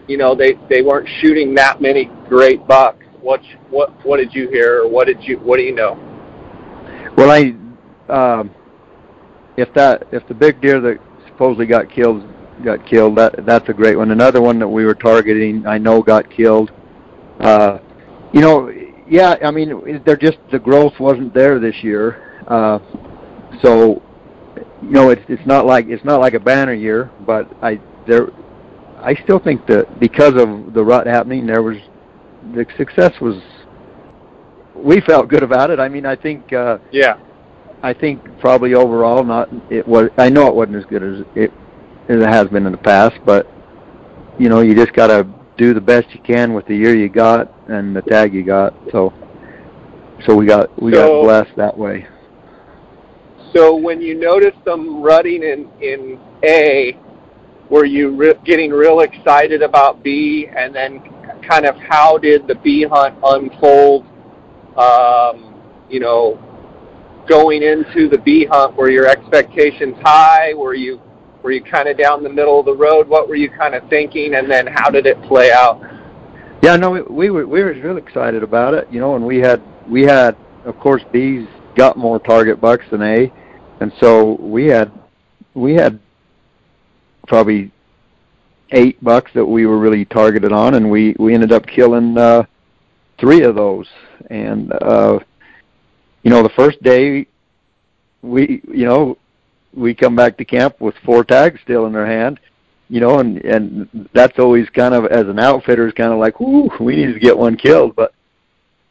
you 0.07 0.17
know, 0.17 0.35
they 0.35 0.53
they 0.69 0.81
weren't 0.81 1.07
shooting 1.21 1.55
that 1.55 1.81
many 1.81 2.05
great 2.27 2.65
bucks. 2.67 3.05
What 3.21 3.41
what 3.69 4.05
what 4.05 4.17
did 4.17 4.33
you 4.33 4.49
hear? 4.49 4.83
Or 4.83 4.89
what 4.89 5.07
did 5.07 5.23
you 5.23 5.37
what 5.39 5.57
do 5.57 5.63
you 5.63 5.73
know? 5.73 5.97
Well, 7.15 7.31
I 7.31 7.55
um, 8.11 8.51
if 9.57 9.73
that 9.73 10.07
if 10.11 10.27
the 10.27 10.33
big 10.33 10.61
deer 10.61 10.81
that 10.81 10.99
supposedly 11.27 11.65
got 11.65 11.89
killed 11.89 12.27
got 12.63 12.85
killed, 12.85 13.17
that 13.17 13.45
that's 13.45 13.69
a 13.69 13.73
great 13.73 13.97
one. 13.97 14.11
Another 14.11 14.41
one 14.41 14.59
that 14.59 14.67
we 14.67 14.85
were 14.85 14.95
targeting, 14.95 15.65
I 15.65 15.77
know, 15.77 16.01
got 16.01 16.29
killed. 16.29 16.71
Uh, 17.39 17.79
you 18.33 18.41
know, 18.41 18.71
yeah, 19.07 19.35
I 19.43 19.51
mean, 19.51 20.01
they're 20.05 20.17
just 20.17 20.37
the 20.51 20.59
growth 20.59 20.99
wasn't 20.99 21.33
there 21.33 21.59
this 21.59 21.75
year, 21.83 22.41
uh, 22.47 22.79
so 23.61 24.01
you 24.81 24.89
know, 24.89 25.09
it's 25.09 25.21
it's 25.27 25.45
not 25.45 25.65
like 25.65 25.87
it's 25.87 26.03
not 26.03 26.19
like 26.19 26.33
a 26.33 26.39
banner 26.39 26.73
year, 26.73 27.09
but 27.25 27.49
I 27.61 27.79
there, 28.07 28.27
I 28.97 29.15
still 29.23 29.39
think 29.39 29.65
that 29.67 29.99
because 29.99 30.33
of 30.35 30.73
the 30.73 30.83
rut 30.83 31.07
happening, 31.07 31.45
there 31.45 31.61
was 31.63 31.77
the 32.53 32.65
success 32.77 33.13
was. 33.21 33.41
We 34.75 35.01
felt 35.01 35.29
good 35.29 35.43
about 35.43 35.69
it. 35.69 35.79
I 35.79 35.87
mean, 35.87 36.05
I 36.05 36.15
think. 36.15 36.51
Uh, 36.51 36.77
Yeah. 36.91 37.17
I 37.85 37.93
think 37.93 38.21
probably 38.39 38.75
overall 38.75 39.25
not 39.25 39.49
it 39.69 39.85
was 39.85 40.07
I 40.17 40.29
know 40.29 40.47
it 40.47 40.55
wasn't 40.55 40.77
as 40.77 40.85
good 40.85 41.03
as 41.03 41.25
it 41.35 41.51
as 42.07 42.21
it 42.21 42.27
has 42.29 42.47
been 42.47 42.65
in 42.65 42.71
the 42.71 42.77
past, 42.77 43.15
but 43.25 43.45
you 44.39 44.47
know, 44.47 44.61
you 44.61 44.73
just 44.73 44.93
gotta 44.93 45.27
do 45.57 45.73
the 45.73 45.81
best 45.81 46.07
you 46.13 46.21
can 46.21 46.53
with 46.53 46.65
the 46.65 46.75
year 46.75 46.95
you 46.95 47.09
got 47.09 47.53
and 47.67 47.93
the 47.93 48.01
tag 48.03 48.33
you 48.33 48.41
got. 48.43 48.73
So 48.93 49.13
so 50.25 50.33
we 50.33 50.45
got 50.45 50.81
we 50.81 50.93
So- 50.93 51.21
got 51.21 51.23
blessed 51.25 51.55
that 51.57 51.77
way. 51.77 52.07
So 53.53 53.75
when 53.75 54.01
you 54.01 54.15
noticed 54.19 54.63
them 54.65 55.01
rutting 55.01 55.43
in 55.43 55.69
in 55.81 56.19
A, 56.43 56.97
were 57.69 57.85
you 57.85 58.15
re- 58.15 58.33
getting 58.43 58.71
real 58.71 59.01
excited 59.01 59.61
about 59.61 60.03
B, 60.03 60.47
and 60.55 60.73
then 60.73 61.01
kind 61.47 61.65
of 61.65 61.75
how 61.75 62.17
did 62.17 62.47
the 62.47 62.55
B 62.55 62.83
hunt 62.83 63.15
unfold? 63.23 64.05
Um, 64.77 65.61
you 65.89 65.99
know, 65.99 66.39
going 67.27 67.61
into 67.61 68.09
the 68.09 68.17
B 68.17 68.45
hunt, 68.45 68.75
were 68.75 68.89
your 68.89 69.07
expectations 69.07 69.95
high? 70.01 70.53
Were 70.55 70.73
you 70.73 70.99
Were 71.43 71.51
you 71.51 71.63
kind 71.63 71.87
of 71.87 71.97
down 71.97 72.23
the 72.23 72.29
middle 72.29 72.59
of 72.59 72.65
the 72.65 72.75
road? 72.75 73.07
What 73.07 73.27
were 73.27 73.35
you 73.35 73.49
kind 73.49 73.75
of 73.75 73.87
thinking, 73.89 74.35
and 74.35 74.49
then 74.49 74.65
how 74.65 74.89
did 74.89 75.05
it 75.05 75.21
play 75.23 75.51
out? 75.51 75.81
Yeah, 76.63 76.77
no, 76.77 76.91
we, 76.91 77.01
we 77.01 77.29
were 77.29 77.45
we 77.45 77.61
were 77.61 77.73
really 77.73 78.01
excited 78.01 78.41
about 78.41 78.73
it, 78.73 78.87
you 78.89 78.99
know, 78.99 79.15
and 79.15 79.25
we 79.25 79.37
had 79.37 79.61
we 79.87 80.03
had 80.03 80.35
of 80.65 80.79
course 80.79 81.03
B's 81.11 81.45
got 81.75 81.97
more 81.97 82.19
target 82.19 82.61
bucks 82.61 82.85
than 82.89 83.01
A, 83.01 83.31
and 83.79 83.91
so 83.99 84.35
we 84.39 84.65
had 84.65 84.91
we 85.53 85.73
had 85.73 85.99
probably 87.27 87.71
eight 88.71 89.01
bucks 89.03 89.31
that 89.33 89.45
we 89.45 89.65
were 89.65 89.77
really 89.77 90.05
targeted 90.05 90.51
on, 90.51 90.75
and 90.75 90.89
we 90.89 91.15
we 91.19 91.33
ended 91.33 91.51
up 91.51 91.65
killing 91.65 92.17
uh, 92.17 92.43
three 93.19 93.43
of 93.43 93.55
those. 93.55 93.87
And 94.29 94.73
uh, 94.81 95.19
you 96.23 96.31
know, 96.31 96.43
the 96.43 96.49
first 96.49 96.81
day, 96.83 97.27
we 98.21 98.61
you 98.67 98.85
know 98.85 99.17
we 99.73 99.93
come 99.93 100.15
back 100.15 100.37
to 100.37 100.45
camp 100.45 100.79
with 100.79 100.95
four 101.05 101.23
tags 101.23 101.59
still 101.63 101.85
in 101.85 101.93
their 101.93 102.05
hand, 102.05 102.39
you 102.89 102.99
know, 102.99 103.19
and 103.19 103.37
and 103.43 104.09
that's 104.13 104.39
always 104.39 104.69
kind 104.69 104.93
of 104.93 105.05
as 105.05 105.27
an 105.27 105.39
outfitter 105.39 105.87
is 105.87 105.93
kind 105.93 106.11
of 106.11 106.19
like, 106.19 106.39
ooh, 106.41 106.69
we 106.79 106.95
need 106.95 107.13
to 107.13 107.19
get 107.19 107.37
one 107.37 107.55
killed. 107.55 107.95
But 107.95 108.13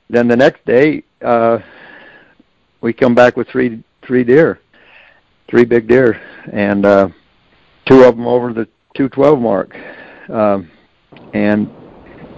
then 0.08 0.28
the 0.28 0.36
next 0.36 0.64
day, 0.64 1.04
uh, 1.24 1.58
we 2.80 2.92
come 2.92 3.14
back 3.14 3.36
with 3.36 3.48
three 3.48 3.82
three 4.04 4.24
deer, 4.24 4.60
three 5.48 5.64
big 5.64 5.88
deer, 5.88 6.20
and 6.52 6.84
uh, 6.84 7.08
two 7.86 8.04
of 8.04 8.16
them 8.16 8.26
over 8.26 8.52
the 8.52 8.66
212 8.94 9.40
mark, 9.40 9.74
um, 10.28 10.70
and 11.34 11.70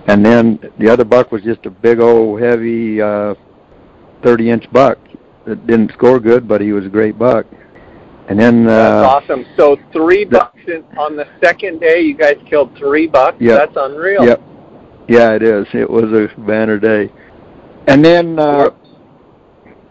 and 0.07 0.25
then 0.25 0.59
the 0.79 0.89
other 0.89 1.05
buck 1.05 1.33
was 1.33 1.43
just 1.43 1.65
a 1.67 1.71
big 1.71 2.01
old 2.01 2.41
heavy 2.41 3.01
uh, 3.01 3.35
30 4.23 4.51
inch 4.51 4.73
buck 4.73 4.99
that 5.47 5.67
didn't 5.67 5.93
score 5.93 6.21
good, 6.21 6.47
but 6.47 6.61
he 6.61 6.73
was 6.73 6.85
a 6.85 6.89
great 6.89 7.19
buck. 7.19 7.47
And 8.29 8.39
then 8.39 8.67
uh, 8.67 8.71
that's 8.71 9.25
awesome. 9.25 9.47
So 9.57 9.77
three 9.93 10.25
bucks 10.25 10.61
in, 10.67 10.83
on 10.97 11.17
the 11.17 11.27
second 11.43 11.81
day. 11.81 12.01
You 12.01 12.17
guys 12.17 12.37
killed 12.49 12.77
three 12.79 13.07
bucks. 13.07 13.37
Yep. 13.39 13.59
That's 13.59 13.77
unreal. 13.77 14.25
Yep. 14.25 14.43
Yeah, 15.09 15.35
it 15.35 15.43
is. 15.43 15.67
It 15.75 15.89
was 15.89 16.05
a 16.05 16.29
banner 16.41 16.79
day. 16.79 17.13
And 17.87 18.03
then, 18.03 18.39
uh, 18.39 18.71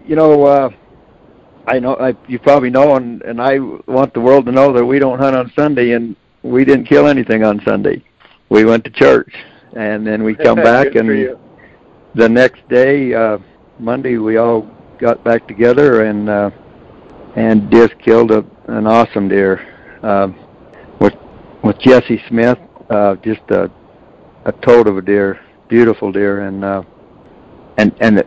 you 0.03 0.15
know, 0.15 0.43
uh, 0.43 0.70
I 1.67 1.79
know 1.79 1.96
I, 1.96 2.15
you 2.27 2.39
probably 2.39 2.70
know, 2.70 2.96
and 2.96 3.22
and 3.24 3.41
I 3.41 3.60
want 3.60 4.13
the 4.13 4.22
world 4.22 4.46
to 4.48 4.51
know 4.51 4.74
that 4.74 4.86
we 4.86 5.00
don't 5.00 5.20
hunt 5.20 5.36
on 5.36 5.51
Sunday, 5.55 5.91
and 5.91 6.15
we 6.41 6.65
didn't 6.65 6.86
kill 6.86 7.08
anything 7.08 7.43
on 7.43 7.62
Sunday. 7.63 8.03
We 8.50 8.65
went 8.65 8.84
to 8.86 8.89
church, 8.89 9.34
and 9.75 10.05
then 10.05 10.24
we 10.24 10.36
come 10.36 10.55
back, 10.72 10.96
and 10.96 11.38
the 12.15 12.29
next 12.29 12.67
day, 12.70 13.13
uh, 13.13 13.38
Monday, 13.79 14.17
we 14.17 14.38
all 14.38 14.70
got 15.00 15.24
back 15.24 15.48
together 15.48 16.05
and. 16.05 16.29
uh 16.29 16.51
and 17.36 17.72
just 17.72 17.98
killed 18.00 18.32
a, 18.32 18.46
an 18.67 18.88
awesome 18.88 19.27
deer 19.27 19.60
uh, 20.03 20.27
with 21.00 21.13
with 21.63 21.77
Jesse 21.79 22.22
Smith. 22.27 22.60
Uh, 22.89 23.15
just 23.17 23.41
a 23.50 23.72
a 24.46 24.51
toad 24.51 24.88
of 24.88 24.98
a 24.98 25.01
deer, 25.01 25.39
beautiful 25.70 26.12
deer, 26.12 26.41
and 26.41 26.63
uh, 26.63 26.84
and 27.77 27.93
and 28.01 28.24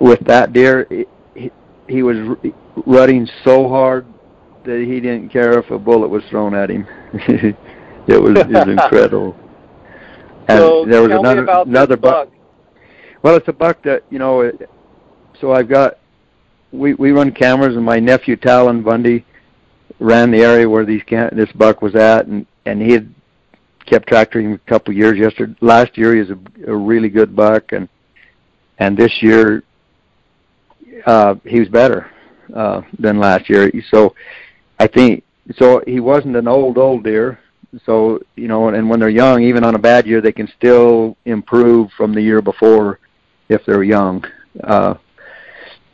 with 0.00 0.20
that 0.20 0.52
deer, 0.52 0.86
he, 1.34 1.50
he 1.88 2.02
was 2.02 2.36
rutting 2.86 3.28
so 3.44 3.68
hard 3.68 4.06
that 4.64 4.80
he 4.80 5.00
didn't 5.00 5.28
care 5.30 5.58
if 5.58 5.70
a 5.70 5.78
bullet 5.78 6.08
was 6.08 6.22
thrown 6.30 6.54
at 6.54 6.70
him. 6.70 6.86
it 7.12 8.20
was 8.20 8.38
it 8.38 8.48
was 8.48 8.68
incredible. 8.68 9.36
And 10.48 10.58
so 10.58 10.84
there 10.84 11.00
was 11.00 11.12
another 11.12 11.46
another 11.48 11.96
buck. 11.96 12.28
buck. 12.28 12.38
Well, 13.22 13.36
it's 13.36 13.46
a 13.46 13.52
buck 13.52 13.80
that 13.84 14.02
you 14.10 14.18
know. 14.18 14.40
It, 14.40 14.68
so 15.40 15.52
I've 15.52 15.68
got 15.68 15.98
we 16.72 16.94
we 16.94 17.12
run 17.12 17.30
cameras, 17.30 17.76
and 17.76 17.84
my 17.84 18.00
nephew 18.00 18.34
Talon 18.34 18.82
Bundy 18.82 19.24
ran 20.00 20.32
the 20.32 20.42
area 20.42 20.68
where 20.68 20.84
these 20.84 21.02
can 21.04 21.30
this 21.32 21.50
buck 21.52 21.80
was 21.80 21.94
at, 21.94 22.26
and 22.26 22.44
and 22.66 22.82
he 22.82 22.90
had 22.90 23.14
kept 23.86 24.08
tracking 24.08 24.46
him 24.46 24.52
a 24.54 24.68
couple 24.68 24.90
of 24.90 24.98
years. 24.98 25.16
Yesterday, 25.16 25.54
last 25.60 25.96
year 25.96 26.12
he 26.12 26.22
was 26.22 26.30
a, 26.30 26.72
a 26.72 26.76
really 26.76 27.08
good 27.08 27.36
buck, 27.36 27.70
and 27.70 27.88
and 28.78 28.98
this 28.98 29.22
year 29.22 29.62
uh, 31.06 31.36
he 31.44 31.60
was 31.60 31.68
better 31.68 32.10
uh, 32.54 32.82
than 32.98 33.18
last 33.18 33.48
year. 33.48 33.70
So 33.90 34.14
I 34.78 34.86
think 34.86 35.24
so. 35.56 35.82
He 35.86 36.00
wasn't 36.00 36.36
an 36.36 36.48
old 36.48 36.78
old 36.78 37.04
deer. 37.04 37.38
So 37.86 38.20
you 38.36 38.48
know, 38.48 38.68
and 38.68 38.88
when 38.88 39.00
they're 39.00 39.08
young, 39.08 39.42
even 39.42 39.64
on 39.64 39.74
a 39.74 39.78
bad 39.78 40.06
year, 40.06 40.20
they 40.20 40.32
can 40.32 40.48
still 40.56 41.16
improve 41.24 41.90
from 41.96 42.14
the 42.14 42.20
year 42.20 42.42
before 42.42 42.98
if 43.48 43.64
they're 43.64 43.82
young. 43.82 44.24
Uh, 44.62 44.94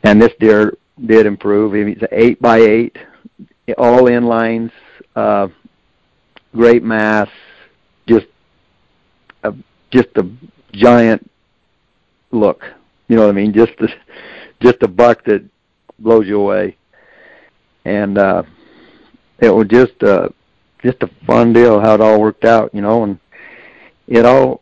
and 0.03 0.21
this 0.21 0.33
deer 0.39 0.77
did 1.05 1.25
improve. 1.25 1.73
He's 1.73 2.01
an 2.01 2.07
eight 2.11 2.41
by 2.41 2.57
eight, 2.57 2.97
all 3.77 4.07
in 4.07 4.25
lines, 4.25 4.71
uh, 5.15 5.47
great 6.53 6.83
mass, 6.83 7.29
just 8.07 8.27
a 9.43 9.53
just 9.91 10.09
a 10.15 10.29
giant 10.73 11.29
look. 12.31 12.63
You 13.07 13.15
know 13.15 13.23
what 13.23 13.29
I 13.29 13.33
mean? 13.33 13.53
Just 13.53 13.71
the, 13.79 13.89
just 14.61 14.77
a 14.83 14.87
buck 14.87 15.23
that 15.25 15.43
blows 16.01 16.27
you 16.27 16.39
away. 16.39 16.77
And 17.85 18.17
uh, 18.17 18.43
it 19.39 19.49
was 19.49 19.67
just 19.67 20.01
uh, 20.03 20.29
just 20.83 21.01
a 21.03 21.09
fun 21.25 21.53
deal 21.53 21.79
how 21.79 21.95
it 21.95 22.01
all 22.01 22.19
worked 22.19 22.45
out. 22.45 22.73
You 22.73 22.81
know, 22.81 23.03
and 23.03 23.19
it 24.07 24.25
all 24.25 24.61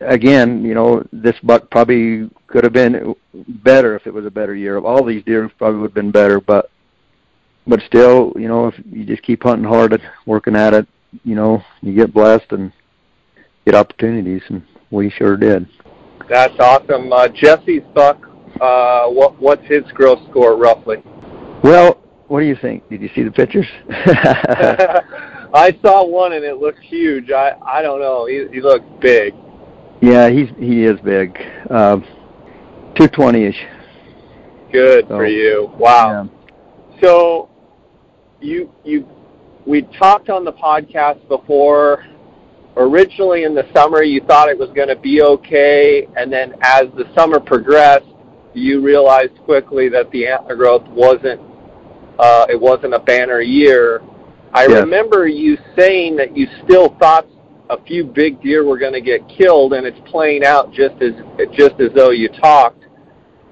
again, 0.00 0.64
you 0.64 0.74
know, 0.74 1.04
this 1.12 1.36
buck 1.42 1.70
probably 1.70 2.30
could 2.46 2.64
have 2.64 2.72
been 2.72 3.14
better 3.34 3.96
if 3.96 4.06
it 4.06 4.14
was 4.14 4.26
a 4.26 4.30
better 4.30 4.54
year. 4.54 4.78
All 4.78 5.04
these 5.04 5.24
deer 5.24 5.50
probably 5.58 5.80
would 5.80 5.90
have 5.90 5.94
been 5.94 6.10
better, 6.10 6.40
but 6.40 6.70
but 7.66 7.80
still, 7.86 8.32
you 8.36 8.48
know, 8.48 8.68
if 8.68 8.74
you 8.90 9.04
just 9.04 9.22
keep 9.22 9.42
hunting 9.42 9.68
hard 9.68 9.92
at 9.92 10.00
working 10.26 10.56
at 10.56 10.74
it, 10.74 10.86
you 11.24 11.34
know, 11.34 11.62
you 11.82 11.94
get 11.94 12.12
blessed 12.12 12.50
and 12.50 12.72
get 13.64 13.74
opportunities, 13.74 14.42
and 14.48 14.62
we 14.90 15.10
sure 15.10 15.36
did. 15.36 15.68
That's 16.28 16.58
awesome. 16.58 17.12
Uh, 17.12 17.28
Jesse's 17.28 17.82
buck, 17.94 18.29
uh, 18.60 19.08
what 19.08 19.40
what's 19.40 19.66
his 19.66 19.84
gross 19.92 20.18
score 20.30 20.56
roughly? 20.56 21.02
Well, 21.62 22.00
what 22.28 22.40
do 22.40 22.46
you 22.46 22.56
think? 22.56 22.88
Did 22.88 23.02
you 23.02 23.10
see 23.14 23.22
the 23.22 23.30
pictures? 23.30 23.66
I 25.52 25.76
saw 25.82 26.04
one 26.06 26.32
and 26.32 26.44
it 26.44 26.58
looked 26.58 26.80
huge. 26.80 27.30
I 27.30 27.52
I 27.66 27.82
don't 27.82 28.00
know. 28.00 28.26
He 28.26 28.46
he 28.52 28.60
looks 28.60 28.84
big. 29.00 29.34
Yeah, 30.00 30.30
he's 30.30 30.48
he 30.58 30.84
is 30.84 30.98
big. 31.00 31.36
Uh, 31.68 31.98
Two 32.94 33.08
twenty 33.08 33.44
ish. 33.44 33.66
Good 34.72 35.06
so, 35.08 35.16
for 35.16 35.26
you. 35.26 35.72
Wow. 35.78 36.28
Yeah. 36.92 37.00
So 37.00 37.48
you 38.40 38.72
you 38.84 39.08
we 39.66 39.82
talked 39.98 40.28
on 40.28 40.44
the 40.44 40.52
podcast 40.52 41.26
before. 41.28 42.04
Originally 42.76 43.42
in 43.44 43.54
the 43.54 43.68
summer, 43.74 44.02
you 44.02 44.20
thought 44.26 44.48
it 44.48 44.56
was 44.56 44.70
going 44.70 44.88
to 44.88 44.96
be 44.96 45.22
okay, 45.22 46.06
and 46.16 46.32
then 46.32 46.54
as 46.62 46.84
the 46.96 47.04
summer 47.16 47.40
progressed, 47.40 48.06
you 48.54 48.80
realized 48.80 49.36
quickly 49.44 49.88
that 49.88 50.10
the 50.10 50.26
antler 50.26 50.56
growth 50.56 50.86
wasn't 50.88 51.40
uh, 52.18 52.46
it 52.50 52.60
wasn't 52.60 52.92
a 52.92 52.98
banner 52.98 53.40
year. 53.40 54.02
I 54.52 54.64
remember 54.64 55.26
you 55.26 55.56
saying 55.76 56.16
that 56.16 56.36
you 56.36 56.46
still 56.64 56.94
thought 56.98 57.26
a 57.70 57.82
few 57.84 58.04
big 58.04 58.42
deer 58.42 58.64
were 58.64 58.78
going 58.78 58.92
to 58.92 59.00
get 59.00 59.26
killed, 59.28 59.72
and 59.72 59.86
it's 59.86 59.98
playing 60.10 60.44
out 60.44 60.72
just 60.72 61.00
as 61.00 61.12
just 61.52 61.80
as 61.80 61.90
though 61.94 62.10
you 62.10 62.28
talked. 62.28 62.84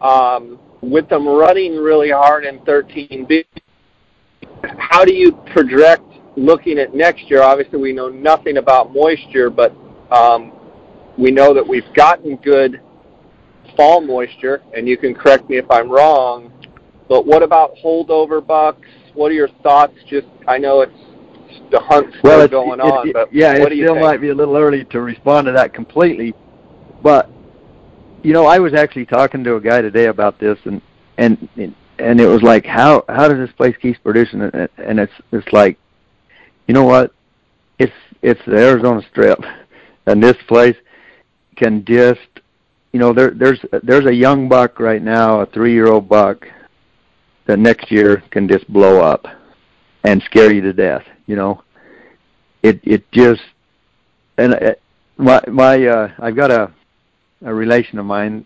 Um, 0.00 0.58
with 0.80 1.08
them 1.08 1.26
running 1.26 1.76
really 1.76 2.10
hard 2.10 2.44
in 2.44 2.60
13B, 2.60 3.44
how 4.78 5.04
do 5.04 5.12
you 5.12 5.32
project 5.52 6.04
looking 6.36 6.78
at 6.78 6.94
next 6.94 7.30
year? 7.30 7.42
Obviously, 7.42 7.78
we 7.78 7.92
know 7.92 8.08
nothing 8.08 8.58
about 8.58 8.92
moisture, 8.92 9.50
but 9.50 9.72
um, 10.10 10.52
we 11.16 11.30
know 11.30 11.54
that 11.54 11.66
we've 11.66 11.92
gotten 11.94 12.36
good 12.36 12.80
fall 13.78 14.00
moisture, 14.00 14.60
and 14.76 14.88
you 14.88 14.98
can 14.98 15.14
correct 15.14 15.48
me 15.48 15.56
if 15.56 15.70
I'm 15.70 15.88
wrong. 15.88 16.52
But 17.08 17.24
what 17.24 17.44
about 17.44 17.76
holdover 17.76 18.44
bucks? 18.44 18.88
What 19.14 19.30
are 19.30 19.34
your 19.34 19.48
thoughts? 19.62 19.94
Just 20.08 20.26
I 20.48 20.58
know 20.58 20.82
it's 20.82 20.92
the 21.70 21.78
hunt's 21.78 22.18
still 22.18 22.38
well, 22.38 22.48
going 22.48 22.80
it, 22.80 22.82
on, 22.82 23.08
it, 23.08 23.12
but 23.14 23.32
yeah, 23.32 23.54
it 23.54 23.72
still 23.72 23.94
think? 23.94 24.04
might 24.04 24.20
be 24.20 24.30
a 24.30 24.34
little 24.34 24.56
early 24.56 24.84
to 24.86 25.00
respond 25.00 25.46
to 25.46 25.52
that 25.52 25.72
completely. 25.72 26.34
But 27.02 27.30
you 28.22 28.32
know, 28.32 28.46
I 28.46 28.58
was 28.58 28.74
actually 28.74 29.06
talking 29.06 29.44
to 29.44 29.54
a 29.54 29.60
guy 29.60 29.80
today 29.80 30.06
about 30.06 30.40
this, 30.40 30.58
and 30.64 30.82
and 31.16 31.48
and 31.98 32.20
it 32.20 32.26
was 32.26 32.42
like, 32.42 32.66
how 32.66 33.04
how 33.08 33.28
does 33.28 33.38
this 33.38 33.54
place 33.56 33.76
keep 33.80 34.02
producing? 34.02 34.42
And, 34.42 34.68
and 34.76 34.98
it's 34.98 35.12
it's 35.32 35.52
like, 35.52 35.78
you 36.66 36.74
know 36.74 36.84
what? 36.84 37.12
It's 37.78 37.92
it's 38.22 38.40
the 38.44 38.56
Arizona 38.56 39.02
Strip, 39.10 39.38
and 40.06 40.22
this 40.22 40.36
place 40.48 40.76
can 41.56 41.84
just, 41.84 42.37
you 42.92 42.98
know, 42.98 43.12
there 43.12 43.30
there's 43.30 43.60
there's 43.82 44.06
a 44.06 44.14
young 44.14 44.48
buck 44.48 44.80
right 44.80 45.02
now, 45.02 45.40
a 45.40 45.46
three 45.46 45.72
year 45.72 45.88
old 45.88 46.08
buck, 46.08 46.46
that 47.46 47.58
next 47.58 47.90
year 47.90 48.22
can 48.30 48.48
just 48.48 48.70
blow 48.72 49.00
up 49.00 49.26
and 50.04 50.22
scare 50.22 50.52
you 50.52 50.60
to 50.62 50.72
death. 50.72 51.04
You 51.26 51.36
know, 51.36 51.62
it 52.62 52.80
it 52.82 53.10
just 53.12 53.42
and 54.38 54.54
uh, 54.54 54.74
my 55.16 55.40
my 55.48 55.86
uh, 55.86 56.12
I've 56.18 56.36
got 56.36 56.50
a 56.50 56.72
a 57.44 57.54
relation 57.54 57.98
of 57.98 58.06
mine 58.06 58.44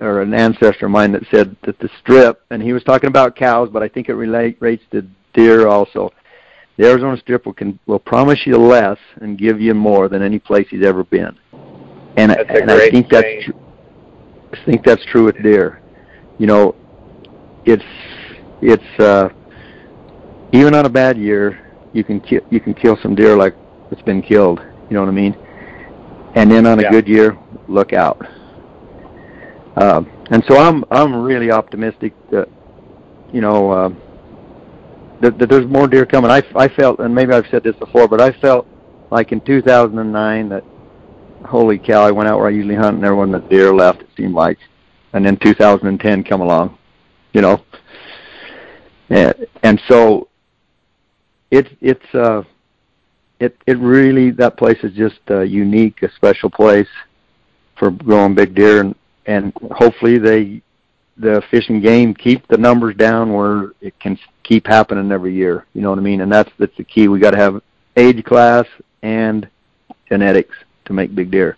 or 0.00 0.20
an 0.20 0.34
ancestor 0.34 0.86
of 0.86 0.92
mine 0.92 1.12
that 1.12 1.22
said 1.30 1.56
that 1.64 1.78
the 1.78 1.88
strip, 2.00 2.42
and 2.50 2.62
he 2.62 2.72
was 2.72 2.82
talking 2.82 3.08
about 3.08 3.36
cows, 3.36 3.68
but 3.72 3.82
I 3.82 3.88
think 3.88 4.08
it 4.08 4.14
relates 4.14 4.82
to 4.90 5.06
deer 5.32 5.68
also. 5.68 6.10
the 6.76 6.88
Arizona 6.88 7.16
Strip 7.18 7.46
will 7.46 7.52
can 7.52 7.78
will 7.86 7.98
promise 7.98 8.40
you 8.44 8.56
less 8.58 8.98
and 9.20 9.38
give 9.38 9.60
you 9.60 9.74
more 9.74 10.08
than 10.08 10.22
any 10.22 10.38
place 10.38 10.66
he's 10.70 10.84
ever 10.84 11.04
been. 11.04 11.36
And 12.16 12.30
That's 12.30 12.60
and 12.60 12.70
I 12.70 12.90
think 12.90 13.08
that's 13.08 13.44
tr- 13.44 13.52
I 14.52 14.64
think 14.64 14.84
that's 14.84 15.04
true 15.06 15.24
with 15.24 15.42
deer. 15.42 15.80
You 16.38 16.46
know, 16.46 16.74
it's 17.64 17.84
it's 18.60 19.00
uh 19.00 19.28
even 20.52 20.74
on 20.74 20.86
a 20.86 20.90
bad 20.90 21.16
year, 21.16 21.58
you 21.92 22.04
can 22.04 22.20
ki- 22.20 22.40
you 22.50 22.60
can 22.60 22.74
kill 22.74 22.96
some 23.02 23.14
deer 23.14 23.36
like 23.36 23.54
it's 23.90 24.02
been 24.02 24.22
killed. 24.22 24.60
You 24.88 24.94
know 24.94 25.00
what 25.00 25.08
I 25.08 25.12
mean? 25.12 25.34
And 26.34 26.50
then 26.50 26.66
on 26.66 26.78
a 26.78 26.82
Yeah. 26.82 26.90
good 26.90 27.08
year, 27.08 27.38
look 27.68 27.92
out. 27.92 28.20
Um, 29.76 30.06
and 30.30 30.44
so 30.46 30.58
I'm 30.58 30.84
I'm 30.90 31.14
really 31.22 31.50
optimistic 31.50 32.12
that 32.30 32.48
you 33.32 33.40
know 33.40 33.70
uh, 33.70 33.88
that, 35.22 35.38
that 35.38 35.48
there's 35.48 35.66
more 35.66 35.86
deer 35.86 36.04
coming. 36.04 36.30
I 36.30 36.42
I 36.56 36.68
felt, 36.68 37.00
and 37.00 37.14
maybe 37.14 37.32
I've 37.32 37.46
said 37.50 37.62
this 37.62 37.76
before, 37.76 38.06
but 38.08 38.20
I 38.20 38.32
felt 38.32 38.66
like 39.10 39.32
in 39.32 39.40
2009 39.40 40.48
that 40.50 40.64
holy 41.44 41.78
cow, 41.78 42.02
I 42.02 42.10
went 42.10 42.28
out 42.28 42.38
where 42.38 42.48
I 42.48 42.50
usually 42.50 42.74
hunt, 42.74 42.96
and 42.96 43.04
there 43.04 43.14
wasn't 43.14 43.44
a 43.44 43.48
deer 43.48 43.74
left. 43.74 44.00
It 44.00 44.08
seemed 44.16 44.34
like, 44.34 44.58
and 45.12 45.24
then 45.24 45.36
2010 45.36 46.24
come 46.24 46.40
along, 46.40 46.78
you 47.32 47.40
know, 47.40 47.62
and 49.10 49.34
and 49.62 49.80
so 49.88 50.28
it's 51.50 51.68
it's 51.80 52.14
uh 52.14 52.42
it 53.40 53.56
it 53.66 53.78
really 53.78 54.30
that 54.30 54.56
place 54.56 54.78
is 54.82 54.92
just 54.94 55.20
uh, 55.30 55.40
unique, 55.40 56.02
a 56.02 56.12
special 56.12 56.50
place 56.50 56.88
for 57.76 57.90
growing 57.90 58.34
big 58.34 58.54
deer, 58.54 58.80
and 58.80 58.94
and 59.26 59.52
hopefully 59.72 60.18
they 60.18 60.62
the 61.18 61.42
fish 61.50 61.68
and 61.68 61.82
game 61.82 62.14
keep 62.14 62.46
the 62.48 62.56
numbers 62.56 62.96
down 62.96 63.32
where 63.32 63.72
it 63.80 63.98
can 64.00 64.18
keep 64.42 64.66
happening 64.66 65.12
every 65.12 65.34
year. 65.34 65.66
You 65.74 65.82
know 65.82 65.90
what 65.90 65.98
I 65.98 66.02
mean? 66.02 66.22
And 66.22 66.32
that's 66.32 66.50
that's 66.58 66.76
the 66.76 66.84
key. 66.84 67.08
We 67.08 67.18
got 67.18 67.32
to 67.32 67.38
have 67.38 67.62
age 67.96 68.24
class 68.24 68.64
and 69.02 69.48
genetics 70.08 70.54
to 70.84 70.92
make 70.92 71.14
big 71.14 71.30
deer. 71.30 71.56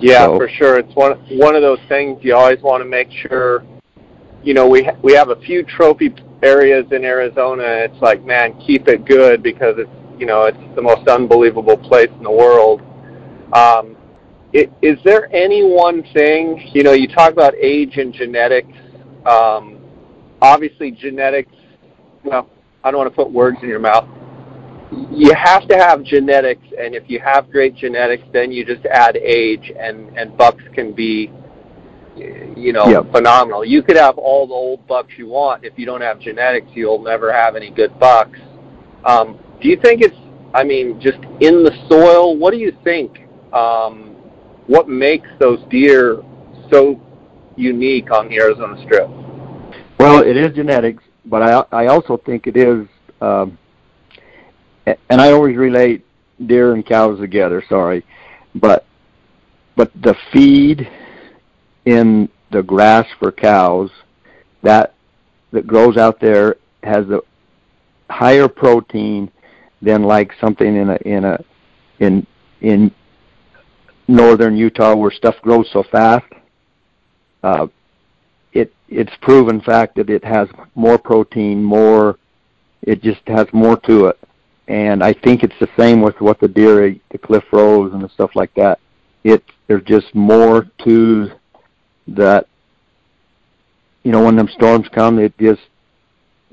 Yeah, 0.00 0.26
So- 0.26 0.38
for 0.38 0.48
sure. 0.48 0.78
It's 0.78 0.94
one 0.94 1.18
one 1.30 1.54
of 1.56 1.62
those 1.62 1.80
things 1.88 2.22
you 2.22 2.34
always 2.34 2.60
want 2.62 2.82
to 2.82 2.88
make 2.88 3.10
sure. 3.10 3.64
You 4.42 4.54
know, 4.54 4.68
we 4.68 4.84
ha- 4.84 4.96
we 5.02 5.12
have 5.14 5.30
a 5.30 5.36
few 5.36 5.62
trophy 5.64 6.14
areas 6.42 6.86
in 6.92 7.04
Arizona. 7.04 7.64
It's 7.64 8.00
like, 8.00 8.24
man, 8.24 8.54
keep 8.60 8.88
it 8.88 9.04
good 9.04 9.42
because 9.42 9.74
it's 9.78 9.90
you 10.18 10.26
know 10.26 10.44
it's 10.44 10.58
the 10.76 10.82
most 10.82 11.08
unbelievable 11.08 11.76
place 11.76 12.10
in 12.16 12.22
the 12.22 12.30
world. 12.30 12.80
Um, 13.52 13.96
i 14.54 14.68
is 14.82 14.98
there 15.04 15.28
any 15.34 15.62
one 15.62 16.02
thing? 16.14 16.70
You 16.72 16.82
know, 16.82 16.92
you 16.92 17.08
talk 17.08 17.32
about 17.32 17.54
age 17.56 17.98
and 17.98 18.12
genetics. 18.14 18.72
Um, 19.26 19.78
obviously, 20.40 20.92
genetics. 20.92 21.52
Well, 22.24 22.48
I 22.84 22.90
don't 22.90 22.98
want 22.98 23.10
to 23.10 23.16
put 23.16 23.30
words 23.30 23.58
in 23.62 23.68
your 23.68 23.80
mouth 23.80 24.08
you 25.10 25.32
have 25.34 25.68
to 25.68 25.76
have 25.76 26.02
genetics, 26.02 26.64
and 26.78 26.94
if 26.94 27.04
you 27.08 27.20
have 27.20 27.50
great 27.50 27.74
genetics, 27.74 28.24
then 28.32 28.50
you 28.52 28.64
just 28.64 28.84
add 28.86 29.16
age, 29.16 29.72
and 29.78 30.16
and 30.16 30.36
bucks 30.36 30.62
can 30.74 30.92
be, 30.92 31.30
you 32.56 32.72
know, 32.72 32.88
Yep. 32.88 33.12
phenomenal. 33.12 33.64
You 33.64 33.82
could 33.82 33.96
have 33.96 34.16
all 34.18 34.46
the 34.46 34.54
old 34.54 34.86
bucks 34.86 35.12
you 35.16 35.28
want. 35.28 35.64
If 35.64 35.78
you 35.78 35.86
don't 35.86 36.00
have 36.00 36.18
genetics, 36.18 36.68
you'll 36.74 37.02
never 37.02 37.32
have 37.32 37.54
any 37.56 37.70
good 37.70 37.98
bucks. 37.98 38.38
Um, 39.04 39.38
do 39.60 39.68
you 39.68 39.76
think 39.76 40.02
it's? 40.02 40.16
I 40.54 40.64
mean, 40.64 40.98
just 41.00 41.18
in 41.40 41.62
the 41.62 41.72
soil. 41.88 42.36
What 42.36 42.52
do 42.52 42.58
you 42.58 42.72
think? 42.82 43.26
Um, 43.52 44.16
what 44.66 44.88
makes 44.88 45.28
those 45.38 45.60
deer 45.70 46.22
so 46.70 47.00
unique 47.56 48.10
on 48.10 48.28
the 48.28 48.38
Arizona 48.40 48.80
Strip? 48.84 49.08
Well, 49.98 50.22
it 50.22 50.36
is 50.36 50.54
genetics, 50.54 51.02
but 51.26 51.42
I 51.42 51.64
I 51.72 51.86
also 51.86 52.16
think 52.16 52.46
it 52.46 52.56
is, 52.56 52.86
um, 53.20 53.58
and 55.08 55.20
I 55.20 55.32
always 55.32 55.56
relate 55.56 56.04
deer 56.46 56.74
and 56.74 56.84
cows 56.84 57.18
together. 57.18 57.62
Sorry, 57.68 58.04
but 58.54 58.84
but 59.76 59.90
the 60.02 60.14
feed 60.32 60.88
in 61.84 62.28
the 62.50 62.62
grass 62.62 63.06
for 63.18 63.32
cows 63.32 63.90
that 64.62 64.94
that 65.52 65.66
grows 65.66 65.96
out 65.96 66.20
there 66.20 66.56
has 66.82 67.08
a 67.10 67.20
higher 68.10 68.48
protein 68.48 69.30
than 69.82 70.02
like 70.02 70.32
something 70.40 70.76
in 70.76 70.90
a 70.90 70.96
in 71.04 71.24
a 71.24 71.44
in 72.00 72.26
in 72.60 72.90
northern 74.06 74.56
Utah 74.56 74.94
where 74.96 75.10
stuff 75.10 75.36
grows 75.42 75.68
so 75.72 75.82
fast. 75.82 76.26
Uh, 77.42 77.66
it 78.52 78.72
it's 78.88 79.12
proven 79.22 79.60
fact 79.60 79.96
that 79.96 80.10
it 80.10 80.24
has 80.24 80.48
more 80.74 80.98
protein, 80.98 81.62
more 81.62 82.18
it 82.82 83.02
just 83.02 83.20
has 83.26 83.46
more 83.52 83.76
to 83.80 84.06
it. 84.06 84.18
And 84.68 85.02
I 85.02 85.14
think 85.14 85.42
it's 85.42 85.58
the 85.60 85.68
same 85.78 86.02
with 86.02 86.20
what 86.20 86.38
the 86.40 86.48
deer 86.48 86.86
eat, 86.86 87.02
the 87.10 87.18
cliff 87.18 87.44
rose 87.52 87.92
and 87.94 88.02
the 88.02 88.08
stuff 88.10 88.30
like 88.34 88.52
that. 88.54 88.78
It 89.24 89.42
there's 89.66 89.82
just 89.84 90.14
more 90.14 90.66
to 90.84 91.30
that 92.08 92.46
you 94.02 94.12
know, 94.12 94.24
when 94.24 94.36
them 94.36 94.48
storms 94.48 94.86
come 94.92 95.18
it 95.18 95.36
just 95.38 95.62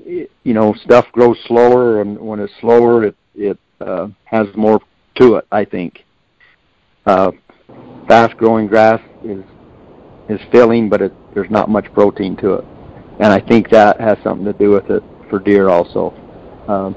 it, 0.00 0.30
you 0.44 0.54
know, 0.54 0.74
stuff 0.74 1.06
grows 1.12 1.38
slower 1.46 2.00
and 2.00 2.18
when 2.18 2.40
it's 2.40 2.52
slower 2.60 3.04
it 3.04 3.16
it 3.34 3.58
uh 3.80 4.08
has 4.24 4.46
more 4.56 4.80
to 5.16 5.36
it, 5.36 5.46
I 5.52 5.64
think. 5.66 6.04
Uh 7.04 7.32
fast 8.08 8.36
growing 8.38 8.66
grass 8.66 9.00
is 9.24 9.44
is 10.28 10.40
filling, 10.50 10.88
but 10.88 11.02
it, 11.02 11.12
there's 11.34 11.50
not 11.50 11.68
much 11.68 11.92
protein 11.92 12.34
to 12.38 12.54
it, 12.54 12.64
and 13.20 13.32
I 13.32 13.40
think 13.40 13.68
that 13.70 14.00
has 14.00 14.16
something 14.24 14.46
to 14.46 14.52
do 14.54 14.70
with 14.70 14.90
it 14.90 15.02
for 15.28 15.38
deer 15.38 15.68
also. 15.68 16.14
Um, 16.66 16.96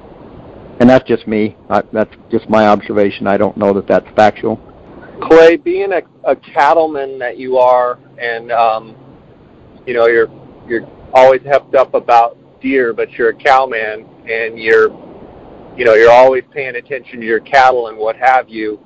and 0.79 0.89
that's 0.89 1.07
just 1.07 1.27
me. 1.27 1.55
I, 1.69 1.83
that's 1.91 2.13
just 2.31 2.49
my 2.49 2.67
observation. 2.67 3.27
I 3.27 3.37
don't 3.37 3.57
know 3.57 3.73
that 3.73 3.87
that's 3.87 4.07
factual. 4.15 4.57
Clay, 5.21 5.57
being 5.57 5.91
a, 5.91 6.01
a 6.23 6.35
cattleman 6.35 7.19
that 7.19 7.37
you 7.37 7.57
are, 7.57 7.99
and 8.17 8.51
um, 8.51 8.95
you 9.85 9.93
know 9.93 10.07
you're 10.07 10.29
you're 10.67 10.87
always 11.13 11.41
hepped 11.41 11.75
up 11.75 11.93
about 11.93 12.37
deer, 12.61 12.93
but 12.93 13.11
you're 13.11 13.29
a 13.29 13.35
cowman, 13.35 14.05
and 14.29 14.57
you're 14.57 14.89
you 15.77 15.83
know 15.83 15.93
you're 15.93 16.11
always 16.11 16.43
paying 16.53 16.77
attention 16.77 17.19
to 17.19 17.25
your 17.25 17.41
cattle 17.41 17.87
and 17.87 17.97
what 17.97 18.15
have 18.15 18.47
you. 18.47 18.79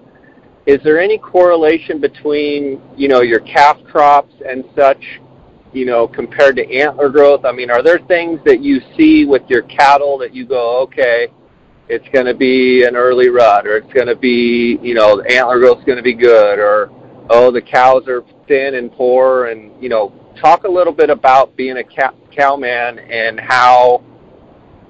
Is 0.65 0.79
there 0.83 0.99
any 0.99 1.19
correlation 1.19 2.01
between 2.01 2.81
you 2.97 3.07
know 3.07 3.21
your 3.21 3.41
calf 3.41 3.77
crops 3.83 4.33
and 4.47 4.63
such, 4.75 5.03
you 5.73 5.85
know, 5.85 6.07
compared 6.07 6.55
to 6.55 6.67
antler 6.73 7.09
growth? 7.09 7.45
I 7.45 7.51
mean, 7.51 7.69
are 7.69 7.83
there 7.83 7.99
things 8.07 8.39
that 8.45 8.61
you 8.63 8.81
see 8.97 9.25
with 9.25 9.43
your 9.47 9.61
cattle 9.63 10.17
that 10.17 10.33
you 10.33 10.47
go, 10.47 10.79
okay, 10.83 11.27
it's 11.89 12.07
going 12.09 12.25
to 12.25 12.33
be 12.33 12.83
an 12.83 12.95
early 12.95 13.29
rut, 13.29 13.67
or 13.67 13.77
it's 13.77 13.93
going 13.93 14.07
to 14.07 14.15
be, 14.15 14.79
you 14.81 14.93
know, 14.93 15.21
the 15.21 15.31
antler 15.31 15.59
growth's 15.59 15.83
going 15.83 15.97
to 15.97 16.03
be 16.03 16.13
good, 16.13 16.59
or 16.59 16.89
oh, 17.29 17.51
the 17.51 17.61
cows 17.61 18.07
are 18.07 18.23
thin 18.47 18.75
and 18.75 18.91
poor, 18.91 19.47
and 19.47 19.71
you 19.81 19.89
know, 19.89 20.13
talk 20.39 20.63
a 20.63 20.69
little 20.69 20.93
bit 20.93 21.09
about 21.09 21.55
being 21.55 21.77
a 21.77 21.83
cow 21.83 22.13
cowman 22.35 22.99
and 22.99 23.39
how, 23.39 24.03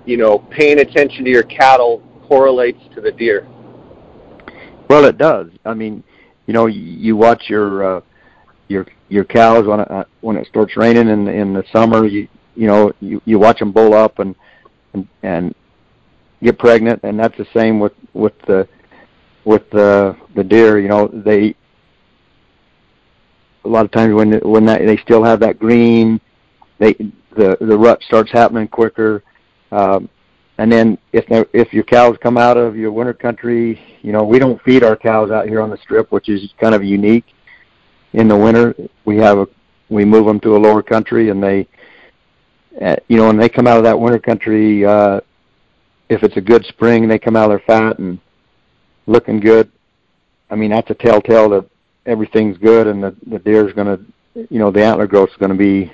you 0.05 0.17
know, 0.17 0.39
paying 0.49 0.79
attention 0.79 1.25
to 1.25 1.29
your 1.29 1.43
cattle 1.43 2.01
correlates 2.27 2.81
to 2.95 3.01
the 3.01 3.11
deer. 3.11 3.47
Well, 4.89 5.05
it 5.05 5.17
does. 5.17 5.49
I 5.65 5.73
mean, 5.73 6.03
you 6.45 6.53
know, 6.53 6.67
you, 6.67 6.81
you 6.81 7.15
watch 7.15 7.49
your 7.49 7.97
uh, 7.97 8.01
your 8.67 8.85
your 9.09 9.23
cows 9.23 9.65
when 9.65 9.79
it, 9.79 9.91
uh, 9.91 10.05
when 10.21 10.37
it 10.37 10.47
starts 10.47 10.77
raining 10.77 11.09
in 11.09 11.27
in 11.27 11.53
the 11.53 11.63
summer. 11.71 12.05
You 12.05 12.27
you 12.55 12.67
know 12.67 12.91
you 12.99 13.21
you 13.25 13.39
watch 13.39 13.59
them 13.59 13.71
bull 13.71 13.93
up 13.93 14.19
and 14.19 14.35
and, 14.93 15.07
and 15.23 15.55
get 16.43 16.59
pregnant, 16.59 17.01
and 17.03 17.19
that's 17.19 17.37
the 17.37 17.47
same 17.53 17.79
with 17.79 17.93
with 18.13 18.37
the 18.47 18.67
with 19.45 19.69
the 19.71 20.15
the 20.35 20.43
deer. 20.43 20.79
You 20.79 20.89
know, 20.89 21.07
they 21.07 21.55
a 23.65 23.67
lot 23.67 23.85
of 23.85 23.91
times 23.91 24.13
when 24.13 24.33
when 24.39 24.65
that, 24.65 24.85
they 24.85 24.97
still 24.97 25.23
have 25.23 25.39
that 25.39 25.59
green, 25.59 26.19
they 26.79 26.93
the 27.35 27.57
the 27.59 27.77
rut 27.77 28.01
starts 28.03 28.31
happening 28.31 28.67
quicker. 28.67 29.23
Um, 29.71 30.09
and 30.57 30.71
then 30.71 30.97
if 31.13 31.25
if 31.53 31.73
your 31.73 31.83
cows 31.83 32.17
come 32.21 32.37
out 32.37 32.57
of 32.57 32.75
your 32.75 32.91
winter 32.91 33.13
country, 33.13 33.81
you 34.01 34.11
know 34.11 34.23
we 34.23 34.39
don't 34.39 34.61
feed 34.63 34.83
our 34.83 34.95
cows 34.95 35.31
out 35.31 35.47
here 35.47 35.61
on 35.61 35.69
the 35.69 35.77
strip, 35.77 36.11
which 36.11 36.29
is 36.29 36.53
kind 36.59 36.75
of 36.75 36.83
unique. 36.83 37.25
In 38.13 38.27
the 38.27 38.37
winter, 38.37 38.75
we 39.05 39.17
have 39.17 39.39
a 39.39 39.47
we 39.89 40.05
move 40.05 40.25
them 40.25 40.39
to 40.41 40.55
a 40.55 40.59
lower 40.59 40.83
country, 40.83 41.29
and 41.29 41.41
they, 41.41 41.67
uh, 42.81 42.95
you 43.07 43.17
know, 43.17 43.27
when 43.27 43.37
they 43.37 43.49
come 43.49 43.67
out 43.67 43.77
of 43.77 43.83
that 43.83 43.99
winter 43.99 44.19
country, 44.19 44.85
uh, 44.85 45.19
if 46.13 46.23
it's 46.23 46.37
a 46.37 46.41
good 46.41 46.65
spring, 46.65 47.07
they 47.07 47.19
come 47.19 47.35
out 47.35 47.49
there 47.49 47.63
fat 47.65 47.99
and 47.99 48.19
looking 49.07 49.39
good. 49.39 49.71
I 50.49 50.55
mean, 50.55 50.71
that's 50.71 50.89
a 50.89 50.93
telltale 50.93 51.49
that 51.49 51.69
everything's 52.05 52.57
good, 52.57 52.87
and 52.87 53.03
the 53.03 53.15
the 53.27 53.39
deer's 53.39 53.73
going 53.73 53.87
to, 53.87 54.47
you 54.49 54.59
know, 54.59 54.71
the 54.71 54.83
antler 54.83 55.07
growth's 55.07 55.35
going 55.37 55.51
to 55.51 55.57
be 55.57 55.91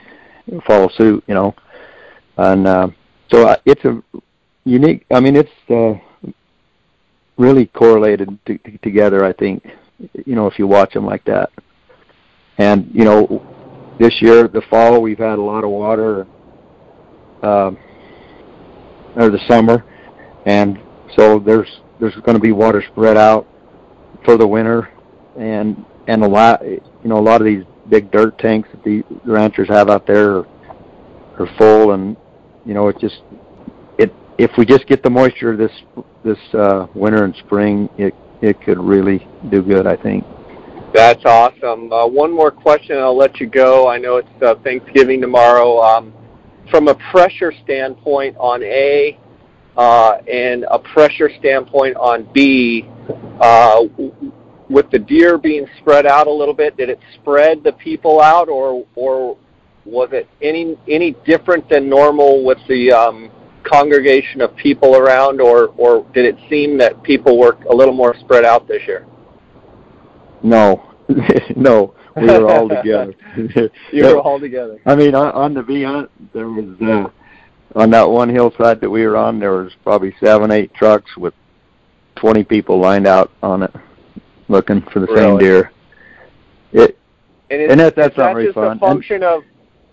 follow 0.66 0.90
suit, 0.90 1.24
you 1.28 1.34
know, 1.34 1.56
and 2.38 2.68
uh, 2.68 2.88
so 3.32 3.48
uh, 3.48 3.56
it's 3.66 3.84
a 3.86 4.02
unique. 4.66 5.06
I 5.12 5.20
mean, 5.20 5.36
it's 5.36 5.50
uh, 5.70 5.94
really 7.38 7.68
correlated 7.68 8.38
to, 8.46 8.58
to, 8.58 8.78
together. 8.80 9.24
I 9.24 9.34
think, 9.34 9.66
you 10.26 10.36
know, 10.36 10.48
if 10.48 10.60
you 10.60 10.68
watch 10.68 10.94
them 10.94 11.06
like 11.06 11.24
that, 11.26 11.52
and 12.58 12.90
you 12.94 13.06
know, 13.06 13.96
this 14.00 14.22
year 14.22 14.48
the 14.48 14.62
fall 14.70 15.02
we've 15.02 15.20
had 15.20 15.38
a 15.38 15.42
lot 15.42 15.64
of 15.64 15.70
water, 15.70 16.28
um, 17.44 17.78
or 19.16 19.30
the 19.30 19.40
summer, 19.48 19.86
and 20.50 20.80
so 21.16 21.38
there's 21.38 21.70
there's 22.00 22.16
going 22.16 22.36
to 22.36 22.40
be 22.40 22.52
water 22.52 22.84
spread 22.92 23.18
out 23.18 23.48
for 24.26 24.36
the 24.36 24.48
winter, 24.48 24.90
and 25.38 25.86
and 26.08 26.24
a 26.24 26.28
lot 26.28 26.66
you 26.66 26.82
know 27.04 27.20
a 27.20 27.22
lot 27.22 27.40
of 27.40 27.46
these 27.46 27.64
big 27.88 28.12
dirt 28.12 28.38
tanks 28.40 28.68
that 28.72 28.84
the 28.84 29.04
ranchers 29.26 29.68
have 29.68 29.90
out 29.90 30.08
there 30.08 30.38
are, 30.38 30.48
are 31.38 31.56
full, 31.58 31.92
and 31.92 32.18
you 32.66 32.74
know 32.74 32.88
it 32.88 32.98
just 33.00 33.22
it 34.00 34.12
if 34.40 34.50
we 34.58 34.66
just 34.66 34.88
get 34.88 35.04
the 35.04 35.10
moisture 35.10 35.56
this 35.56 35.72
this 36.24 36.40
uh, 36.56 36.88
winter 36.96 37.26
and 37.26 37.36
spring, 37.46 37.88
it 38.00 38.16
it 38.42 38.60
could 38.62 38.80
really 38.80 39.28
do 39.52 39.62
good, 39.62 39.86
I 39.86 39.98
think. 39.98 40.26
That's 40.96 41.24
awesome. 41.26 41.94
Uh, 41.94 42.08
one 42.08 42.32
more 42.32 42.50
question, 42.50 42.96
and 42.96 43.06
I'll 43.06 43.16
let 43.16 43.40
you 43.40 43.46
go. 43.46 43.88
I 43.88 44.00
know 44.00 44.18
it's 44.18 44.42
uh, 44.42 44.56
Thanksgiving 44.64 45.22
tomorrow. 45.22 45.80
Um, 45.80 46.14
from 46.72 46.88
a 46.88 46.96
pressure 47.12 47.52
standpoint 47.64 48.36
on 48.38 48.64
A 48.64 49.18
and 49.80 50.66
a 50.70 50.80
pressure 50.80 51.30
standpoint 51.40 51.96
on 51.96 52.28
B, 52.34 52.86
uh, 53.40 53.84
with 54.70 54.90
the 54.92 55.00
deer 55.00 55.38
being 55.38 55.66
spread 55.80 56.06
out 56.06 56.28
a 56.28 56.32
little 56.32 56.54
bit, 56.54 56.78
did 56.78 56.90
it 56.90 57.00
spread 57.16 57.64
the 57.64 57.72
people 57.74 58.22
out, 58.22 58.50
or 58.50 58.86
or 58.96 59.38
was 59.86 60.10
it 60.12 60.28
any 60.42 60.78
any 60.88 61.16
different 61.26 61.68
than 61.70 61.90
normal 61.90 62.44
with 62.44 62.60
the 62.68 62.92
um, 62.92 63.32
congregation 63.64 64.42
of 64.42 64.56
people 64.56 64.96
around, 64.96 65.42
or 65.42 65.74
or 65.78 66.06
did 66.14 66.26
it 66.26 66.36
seem 66.50 66.78
that 66.78 67.02
people 67.04 67.40
were 67.40 67.58
a 67.70 67.76
little 67.76 67.94
more 67.94 68.16
spread 68.20 68.46
out 68.46 68.68
this 68.68 68.82
year? 68.88 69.06
No, 70.44 70.94
no, 71.56 71.94
we 72.16 72.28
were 72.28 72.50
all 72.50 72.70
together. 72.70 73.14
you 73.92 74.04
were 74.04 74.20
all 74.22 74.40
together. 74.40 74.80
I 74.86 74.96
mean, 74.96 75.16
on, 75.16 75.32
on 75.32 75.54
the 75.54 75.84
hunt, 75.84 76.12
there 76.34 76.50
was 76.50 76.80
uh, 76.82 77.10
on 77.76 77.90
that 77.92 78.10
one 78.10 78.30
hillside 78.30 78.82
that 78.82 78.90
we 78.90 79.06
were 79.06 79.18
on, 79.18 79.40
there 79.40 79.52
was 79.52 79.72
probably 79.84 80.16
seven, 80.24 80.52
eight 80.52 80.74
trucks 80.74 81.16
with 81.18 81.34
twenty 82.16 82.44
people 82.44 82.80
lined 82.80 83.08
out 83.08 83.32
on 83.42 83.64
it, 83.64 83.74
looking 84.48 84.82
for 84.94 85.00
the 85.00 85.08
really? 85.08 85.22
same 85.22 85.38
deer. 85.38 85.72
It 86.72 86.98
and, 87.50 87.72
and 87.72 87.80
that, 87.80 87.96
that's 87.96 88.18
not 88.18 88.28
that 88.28 88.34
very 88.34 88.46
just 88.46 88.56
fun. 88.56 88.78
a 88.78 88.80
function 88.80 89.24
of 89.24 89.44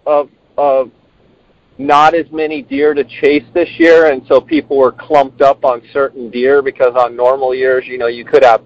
of 0.06 0.30
of 0.56 0.90
not 1.78 2.14
as 2.14 2.26
many 2.32 2.62
deer 2.62 2.94
to 2.94 3.04
chase 3.04 3.44
this 3.52 3.68
year, 3.78 4.10
and 4.10 4.22
so 4.26 4.40
people 4.40 4.78
were 4.78 4.92
clumped 4.92 5.42
up 5.42 5.64
on 5.64 5.82
certain 5.92 6.30
deer 6.30 6.62
because 6.62 6.94
on 6.96 7.14
normal 7.14 7.54
years, 7.54 7.84
you 7.86 7.98
know, 7.98 8.06
you 8.06 8.24
could 8.24 8.42
have 8.42 8.62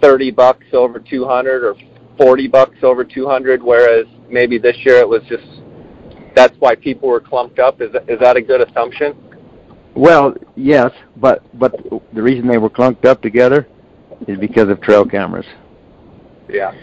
30 0.00 0.30
bucks 0.30 0.64
over 0.72 0.98
200 0.98 1.64
or 1.64 1.74
40 2.16 2.48
bucks 2.48 2.78
over 2.82 3.04
200, 3.04 3.62
whereas 3.62 4.06
maybe 4.30 4.58
this 4.58 4.76
year 4.84 4.98
it 4.98 5.08
was 5.08 5.22
just 5.28 5.44
that's 6.36 6.54
why 6.60 6.76
people 6.76 7.08
were 7.08 7.20
clumped 7.20 7.58
up. 7.58 7.80
Is 7.80 7.90
that, 7.92 8.08
is 8.08 8.20
that 8.20 8.36
a 8.36 8.42
good 8.42 8.60
assumption? 8.60 9.16
Well, 9.96 10.34
yes, 10.54 10.92
but 11.16 11.42
but 11.58 11.74
the 12.12 12.22
reason 12.22 12.46
they 12.46 12.58
were 12.58 12.70
clumped 12.70 13.06
up 13.06 13.22
together 13.22 13.66
is 14.28 14.38
because 14.38 14.68
of 14.68 14.80
trail 14.82 15.04
cameras. 15.06 15.46
Yeah. 16.48 16.74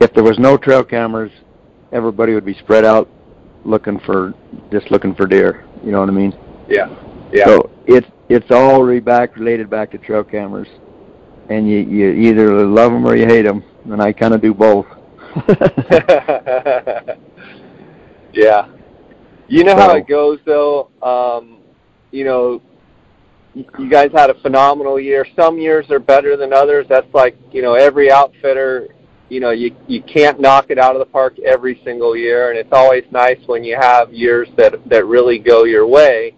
If 0.00 0.12
there 0.12 0.24
was 0.24 0.38
no 0.38 0.56
trail 0.56 0.82
cameras, 0.82 1.30
everybody 1.92 2.34
would 2.34 2.44
be 2.44 2.54
spread 2.54 2.84
out 2.84 3.08
looking 3.64 4.00
for 4.00 4.34
just 4.72 4.90
looking 4.90 5.14
for 5.14 5.26
deer. 5.26 5.64
You 5.84 5.92
know 5.92 6.00
what 6.00 6.08
I 6.08 6.12
mean? 6.12 6.36
Yeah. 6.68 6.88
Yeah. 7.32 7.46
So 7.46 7.70
it's 7.86 8.08
it's 8.28 8.50
all 8.50 8.82
re 8.82 8.98
back 8.98 9.36
related 9.36 9.70
back 9.70 9.92
to 9.92 9.98
trail 9.98 10.24
cameras, 10.24 10.68
and 11.48 11.70
you 11.70 11.78
you 11.78 12.10
either 12.10 12.66
love 12.66 12.90
them 12.90 13.06
or 13.06 13.14
you 13.14 13.26
hate 13.26 13.42
them, 13.42 13.62
and 13.84 14.02
I 14.02 14.12
kind 14.12 14.34
of 14.34 14.42
do 14.42 14.52
both. 14.52 14.86
yeah. 18.32 18.68
You 19.48 19.64
know 19.64 19.72
So- 19.72 19.78
how 19.80 19.96
it 19.96 20.06
goes 20.06 20.38
though. 20.44 20.88
Um, 21.02 21.58
you 22.10 22.24
know, 22.24 22.60
you 23.54 23.88
guys 23.90 24.10
had 24.12 24.30
a 24.30 24.34
phenomenal 24.34 24.98
year. 25.00 25.26
Some 25.36 25.58
years 25.58 25.90
are 25.90 25.98
better 25.98 26.36
than 26.36 26.52
others. 26.52 26.86
That's 26.88 27.12
like, 27.12 27.36
you 27.52 27.62
know, 27.62 27.74
every 27.74 28.10
outfitter, 28.10 28.88
you 29.28 29.40
know, 29.40 29.50
you 29.50 29.74
you 29.88 30.02
can't 30.02 30.40
knock 30.40 30.66
it 30.70 30.78
out 30.78 30.94
of 30.94 31.00
the 31.00 31.06
park 31.06 31.38
every 31.40 31.80
single 31.84 32.16
year 32.16 32.50
and 32.50 32.58
it's 32.58 32.72
always 32.72 33.04
nice 33.10 33.38
when 33.46 33.64
you 33.64 33.76
have 33.80 34.12
years 34.12 34.48
that 34.56 34.74
that 34.88 35.04
really 35.06 35.38
go 35.38 35.64
your 35.64 35.86
way. 35.86 36.34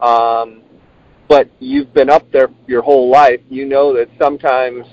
Um 0.00 0.62
but 1.28 1.48
you've 1.60 1.92
been 1.94 2.10
up 2.10 2.28
there 2.32 2.48
your 2.66 2.82
whole 2.82 3.08
life. 3.08 3.40
You 3.48 3.64
know 3.66 3.92
that 3.94 4.08
sometimes 4.20 4.84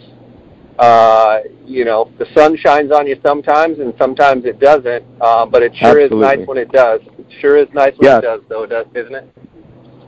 uh, 0.80 1.40
you 1.66 1.86
know, 1.86 2.12
the 2.20 2.26
sun 2.36 2.56
shines 2.58 2.92
on 2.92 3.08
you 3.08 3.20
sometimes, 3.26 3.80
and 3.80 3.94
sometimes 3.98 4.46
it 4.46 4.60
doesn't. 4.60 5.04
Uh, 5.20 5.46
but 5.46 5.64
it 5.64 5.76
sure 5.76 6.00
Absolutely. 6.00 6.18
is 6.18 6.38
nice 6.38 6.48
when 6.48 6.58
it 6.58 6.72
does. 6.72 7.02
It 7.18 7.26
sure 7.40 7.58
is 7.58 7.68
nice 7.74 7.94
when 7.98 8.10
Yes. 8.10 8.20
it 8.20 8.26
does, 8.26 8.42
though, 8.50 8.66
does, 8.66 8.86
isn't 8.94 9.16
it? 9.16 9.30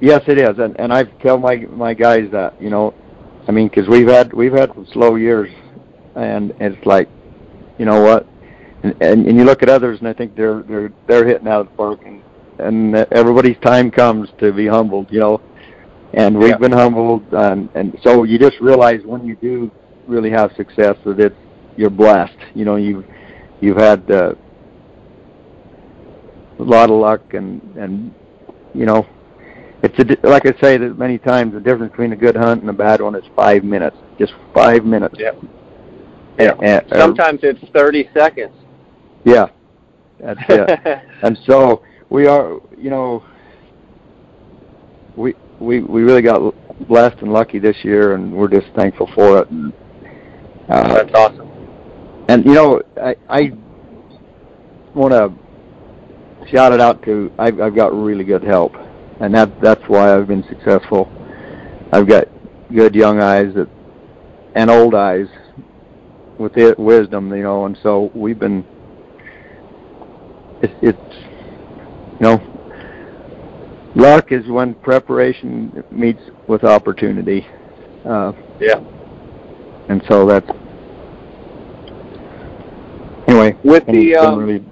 Yes, 0.02 0.22
it 0.28 0.38
is, 0.40 0.58
and 0.60 0.80
and 0.80 0.94
I 0.94 1.04
tell 1.04 1.38
my 1.38 1.58
my 1.72 1.94
guys 1.94 2.30
that 2.32 2.62
you 2.62 2.70
know, 2.70 2.94
I 3.48 3.52
mean, 3.52 3.68
because 3.68 3.88
we've 3.90 4.08
had 4.08 4.32
we've 4.34 4.54
had 4.54 4.74
some 4.74 4.86
slow 4.94 5.16
years, 5.16 5.50
and 6.16 6.54
it's 6.62 6.86
like, 6.86 7.10
you 7.78 7.86
know 7.86 8.02
what, 8.02 8.26
and, 8.84 8.96
and 9.02 9.26
and 9.28 9.38
you 9.38 9.44
look 9.44 9.62
at 9.62 9.68
others, 9.70 10.00
and 10.00 10.08
I 10.08 10.14
think 10.14 10.36
they're 10.38 10.62
they're 10.64 10.92
they're 11.08 11.26
hitting 11.28 11.48
out 11.50 11.62
of 11.62 11.68
the 11.68 11.74
park, 11.76 12.00
and 12.06 12.22
and 12.60 12.96
everybody's 13.12 13.58
time 13.62 13.92
comes 13.92 14.30
to 14.40 14.54
be 14.54 14.68
humbled, 14.68 15.08
you 15.12 15.20
know, 15.20 15.42
and 16.14 16.38
we've 16.38 16.50
Yeah. 16.50 16.58
been 16.58 16.72
humbled, 16.72 17.24
and 17.34 17.68
and 17.76 17.98
so 18.02 18.24
you 18.24 18.40
just 18.40 18.60
realize 18.62 19.02
when 19.04 19.26
you 19.26 19.36
do 19.36 19.70
really 20.10 20.32
have 20.32 20.52
success 20.56 20.96
that 21.06 21.20
it's 21.20 21.36
you're 21.78 21.90
blessed, 21.90 22.38
you 22.56 22.66
know, 22.66 22.76
you 22.76 23.06
you've 23.62 23.78
had 23.78 24.10
uh, 24.12 24.34
a 26.60 26.64
lot 26.64 26.90
of 26.90 27.00
luck, 27.00 27.34
and 27.34 27.62
and 27.78 28.14
you 28.74 28.86
know 28.86 29.08
it's 29.82 29.98
a, 29.98 30.28
like 30.28 30.46
I 30.46 30.60
say 30.60 30.78
that 30.78 30.98
many 30.98 31.18
times 31.18 31.54
the 31.54 31.60
difference 31.60 31.92
between 31.92 32.12
a 32.12 32.18
good 32.18 32.36
hunt 32.36 32.62
and 32.62 32.70
a 32.70 32.74
bad 32.74 33.02
one 33.02 33.16
is 33.16 33.24
five 33.36 33.64
minutes, 33.64 33.96
just 34.18 34.34
five 34.54 34.84
minutes. 34.84 35.16
Yeah. 35.18 35.32
Yeah. 36.38 36.54
And, 36.62 36.86
Sometimes 36.94 37.40
it's 37.44 37.60
30 37.74 38.10
seconds. 38.14 38.54
yeah, 39.26 39.48
that's 40.20 40.40
it. 40.50 41.02
and 41.24 41.38
so 41.46 41.84
we 42.10 42.28
are, 42.28 42.60
you 42.78 42.90
know, 42.90 43.24
we 45.16 45.34
we 45.60 45.82
we 45.82 46.04
really 46.04 46.22
got 46.22 46.54
blessed 46.88 47.18
and 47.22 47.32
lucky 47.32 47.60
this 47.60 47.78
year, 47.84 48.16
and 48.16 48.34
we're 48.34 48.48
just 48.48 48.68
thankful 48.76 49.10
for 49.16 49.40
it. 49.40 49.50
And, 49.50 49.74
uh, 50.70 50.94
That's 50.94 51.14
awesome. 51.16 51.50
and 52.30 52.46
you 52.46 52.54
know, 52.54 52.82
I 53.02 53.16
I 53.30 53.52
want 54.94 55.14
to 55.14 56.48
shout 56.50 56.74
it 56.74 56.82
out 56.82 57.04
to 57.04 57.32
I've 57.40 57.60
I've 57.60 57.76
got 57.76 57.94
really 57.94 58.24
good 58.24 58.44
help, 58.44 58.74
and 59.20 59.34
that 59.36 59.50
that's 59.62 59.84
why 59.88 60.16
I've 60.16 60.28
been 60.28 60.44
successful. 60.48 61.12
I've 61.92 62.08
got 62.08 62.28
good 62.74 62.94
young 62.96 63.20
eyes 63.20 63.54
that 63.56 63.68
and 64.56 64.70
old 64.70 64.96
eyes 64.96 65.28
with 66.38 66.58
it, 66.58 66.78
wisdom, 66.80 67.34
you 67.36 67.44
know, 67.44 67.66
and 67.66 67.78
so 67.82 68.12
we've 68.14 68.40
been. 68.40 68.66
It's 70.62 70.74
it's 70.82 71.16
you 72.20 72.26
know, 72.26 73.92
luck 73.96 74.32
is 74.32 74.46
when 74.48 74.76
preparation 74.76 75.84
meets 75.92 76.22
with 76.48 76.64
opportunity. 76.64 77.48
Uh, 78.06 78.34
Yeah. 78.60 78.82
And 79.90 80.02
so 80.08 80.26
that's 80.26 80.50
anyway. 83.28 83.56
With 83.64 83.86
the, 83.88 84.16
um, 84.16 84.40
really. 84.40 84.66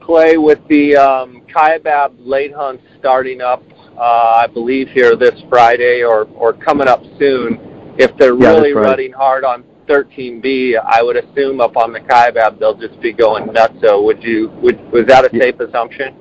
Clay, 0.00 0.36
with 0.36 0.60
the 0.68 0.96
um, 0.96 1.42
Kaibab 1.52 2.14
late 2.20 2.54
hunt 2.54 2.80
starting 2.98 3.40
up, 3.40 3.62
uh, 3.98 4.00
I 4.00 4.46
believe 4.46 4.88
here 4.90 5.16
this 5.16 5.34
Friday 5.48 6.02
or, 6.04 6.28
or 6.36 6.52
coming 6.52 6.86
up 6.86 7.02
soon, 7.18 7.58
if 7.98 8.16
they're 8.16 8.36
Yeah, 8.36 8.50
really 8.50 8.72
Friday. 8.72 8.88
running 8.88 9.12
hard 9.12 9.42
on 9.44 9.64
13B, 9.88 10.76
I 10.80 11.02
would 11.02 11.16
assume 11.16 11.60
up 11.60 11.76
on 11.76 11.92
the 11.92 11.98
Kaibab 12.00 12.60
they'll 12.60 12.76
just 12.76 13.00
be 13.00 13.12
going 13.12 13.52
nuts. 13.52 13.74
So 13.82 14.02
would 14.04 14.22
you, 14.22 14.50
would, 14.62 14.78
was 14.92 15.06
that 15.06 15.24
a 15.24 15.30
Yeah. 15.36 15.42
safe 15.42 15.58
assumption? 15.60 16.14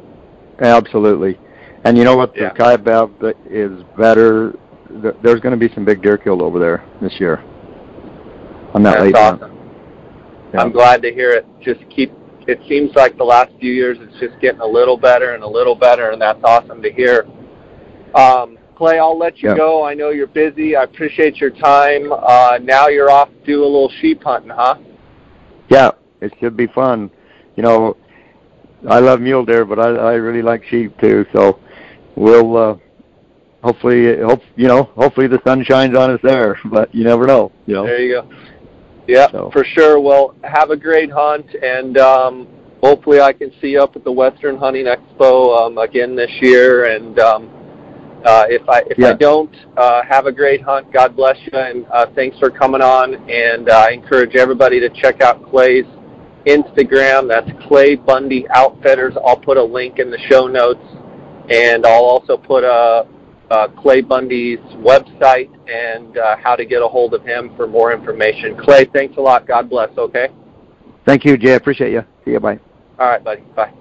Absolutely. 0.59 1.37
And 1.83 1.95
you 1.95 2.03
know 2.05 2.15
what? 2.17 2.35
Yeah. 2.35 2.49
The 2.49 2.55
Kaibab 2.55 3.35
is 3.47 3.83
better. 3.95 4.57
Th- 5.01 5.15
There's 5.23 5.39
going 5.39 5.57
to 5.57 5.67
be 5.67 5.73
some 5.73 5.85
big 5.85 6.01
deer 6.01 6.17
killed 6.17 6.41
over 6.41 6.59
there 6.59 6.85
this 7.01 7.19
year. 7.19 7.43
On 8.73 8.83
that 8.83 8.99
That's 8.99 9.17
awesome. 9.17 9.57
Yeah. 10.53 10.61
I'm 10.61 10.71
glad 10.71 11.01
to 11.03 11.13
hear 11.13 11.31
it. 11.31 11.45
Just 11.61 11.79
keep. 11.89 12.11
It 12.47 12.59
seems 12.67 12.95
like 12.95 13.17
the 13.17 13.23
last 13.23 13.51
few 13.59 13.71
years 13.71 13.97
it's 13.99 14.19
just 14.19 14.39
getting 14.39 14.61
a 14.61 14.65
little 14.67 14.97
better 14.97 15.33
and 15.33 15.43
a 15.43 15.47
little 15.47 15.75
better, 15.75 16.11
and 16.11 16.21
that's 16.21 16.39
awesome 16.43 16.81
to 16.81 16.91
hear. 16.91 17.25
Um, 18.13 18.57
Clay, 18.75 18.99
I'll 18.99 19.17
let 19.17 19.41
you 19.41 19.49
Yeah. 19.49 19.57
go. 19.57 19.83
I 19.83 19.93
know 19.93 20.09
you're 20.09 20.27
busy. 20.27 20.75
I 20.75 20.83
appreciate 20.83 21.37
your 21.37 21.49
time. 21.49 22.11
Uh, 22.11 22.59
now 22.61 22.87
you're 22.87 23.09
off 23.09 23.29
to 23.29 23.45
do 23.45 23.63
a 23.63 23.65
little 23.65 23.89
sheep 24.01 24.23
hunting, 24.23 24.51
huh? 24.51 24.75
Yeah, 25.69 25.91
it 26.21 26.33
should 26.39 26.55
be 26.55 26.67
fun. 26.67 27.09
You 27.55 27.63
know, 27.63 27.97
I 28.87 28.99
love 28.99 29.21
mule 29.21 29.45
deer, 29.45 29.65
but 29.65 29.79
I, 29.79 29.89
I 29.89 30.13
really 30.13 30.41
like 30.41 30.63
sheep 30.65 30.97
too. 30.99 31.25
So 31.33 31.59
we'll 32.15 32.57
uh, 32.57 32.75
hopefully, 33.65 34.17
hope 34.21 34.41
you 34.55 34.67
know, 34.67 34.83
hopefully 34.95 35.27
the 35.27 35.41
sun 35.45 35.63
shines 35.63 35.95
on 35.97 36.11
us 36.11 36.19
there. 36.23 36.57
But 36.75 36.93
you 36.93 37.03
never 37.03 37.25
know. 37.25 37.51
You 37.65 37.73
know. 37.75 37.85
There 37.85 38.01
you 38.01 38.13
go. 38.21 38.29
Yeah, 39.07 39.29
So- 39.31 39.49
for 39.51 39.63
sure. 39.75 39.99
Well, 39.99 40.35
have 40.43 40.69
a 40.71 40.77
great 40.77 41.11
hunt, 41.11 41.47
and 41.61 41.97
um, 41.97 42.47
hopefully 42.81 43.19
I 43.21 43.33
can 43.33 43.51
see 43.59 43.69
you 43.73 43.81
up 43.81 43.95
at 43.95 44.03
the 44.03 44.11
Western 44.11 44.57
Hunting 44.57 44.85
Expo 44.85 45.31
um, 45.61 45.77
again 45.77 46.15
this 46.15 46.31
year. 46.41 46.85
And 46.95 47.19
um, 47.19 47.41
Uh, 48.25 48.45
if 48.49 48.67
I 48.67 48.79
if 48.91 48.97
Yeah. 48.97 49.09
I 49.11 49.13
don't, 49.13 49.55
uh, 49.77 50.01
have 50.13 50.25
a 50.25 50.31
great 50.41 50.61
hunt. 50.69 50.91
God 50.91 51.15
bless 51.15 51.37
you, 51.45 51.55
and 51.69 51.85
uh, 51.93 52.07
thanks 52.17 52.35
for 52.39 52.49
coming 52.49 52.81
on. 52.81 53.07
And 53.29 53.69
uh, 53.69 53.85
I 53.87 53.91
encourage 53.99 54.33
everybody 54.35 54.79
to 54.79 54.89
check 55.01 55.21
out 55.21 55.35
Clay's 55.51 55.85
Instagram. 56.47 57.27
That's 57.33 57.49
Clay 57.67 57.93
Bundy 57.95 58.41
Outfitters. 58.49 59.13
I'll 59.25 59.37
put 59.49 59.57
a 59.57 59.63
link 59.63 59.99
in 59.99 60.09
the 60.09 60.17
show 60.29 60.47
notes, 60.47 60.85
and 61.49 61.85
I'll 61.85 62.07
also 62.13 62.35
put 62.35 62.63
a, 62.63 63.05
uh 63.51 63.67
Clay 63.69 64.01
Bundy's 64.01 64.59
website 64.77 65.49
and 65.69 66.17
uh, 66.17 66.35
how 66.37 66.55
to 66.55 66.65
get 66.65 66.81
a 66.81 66.87
hold 66.87 67.13
of 67.13 67.23
him 67.23 67.55
for 67.55 67.67
more 67.67 67.93
information. 67.93 68.57
Clay, 68.57 68.85
thanks 68.85 69.17
a 69.17 69.21
lot. 69.21 69.47
God 69.47 69.69
bless. 69.69 69.95
Okay. 69.97 70.29
Thank 71.05 71.25
you, 71.25 71.37
Jay. 71.37 71.53
Appreciate 71.53 71.91
you. 71.91 72.03
See 72.23 72.31
you. 72.31 72.39
Bye. 72.39 72.59
All 72.97 73.07
right, 73.07 73.23
buddy. 73.23 73.41
Bye. 73.55 73.73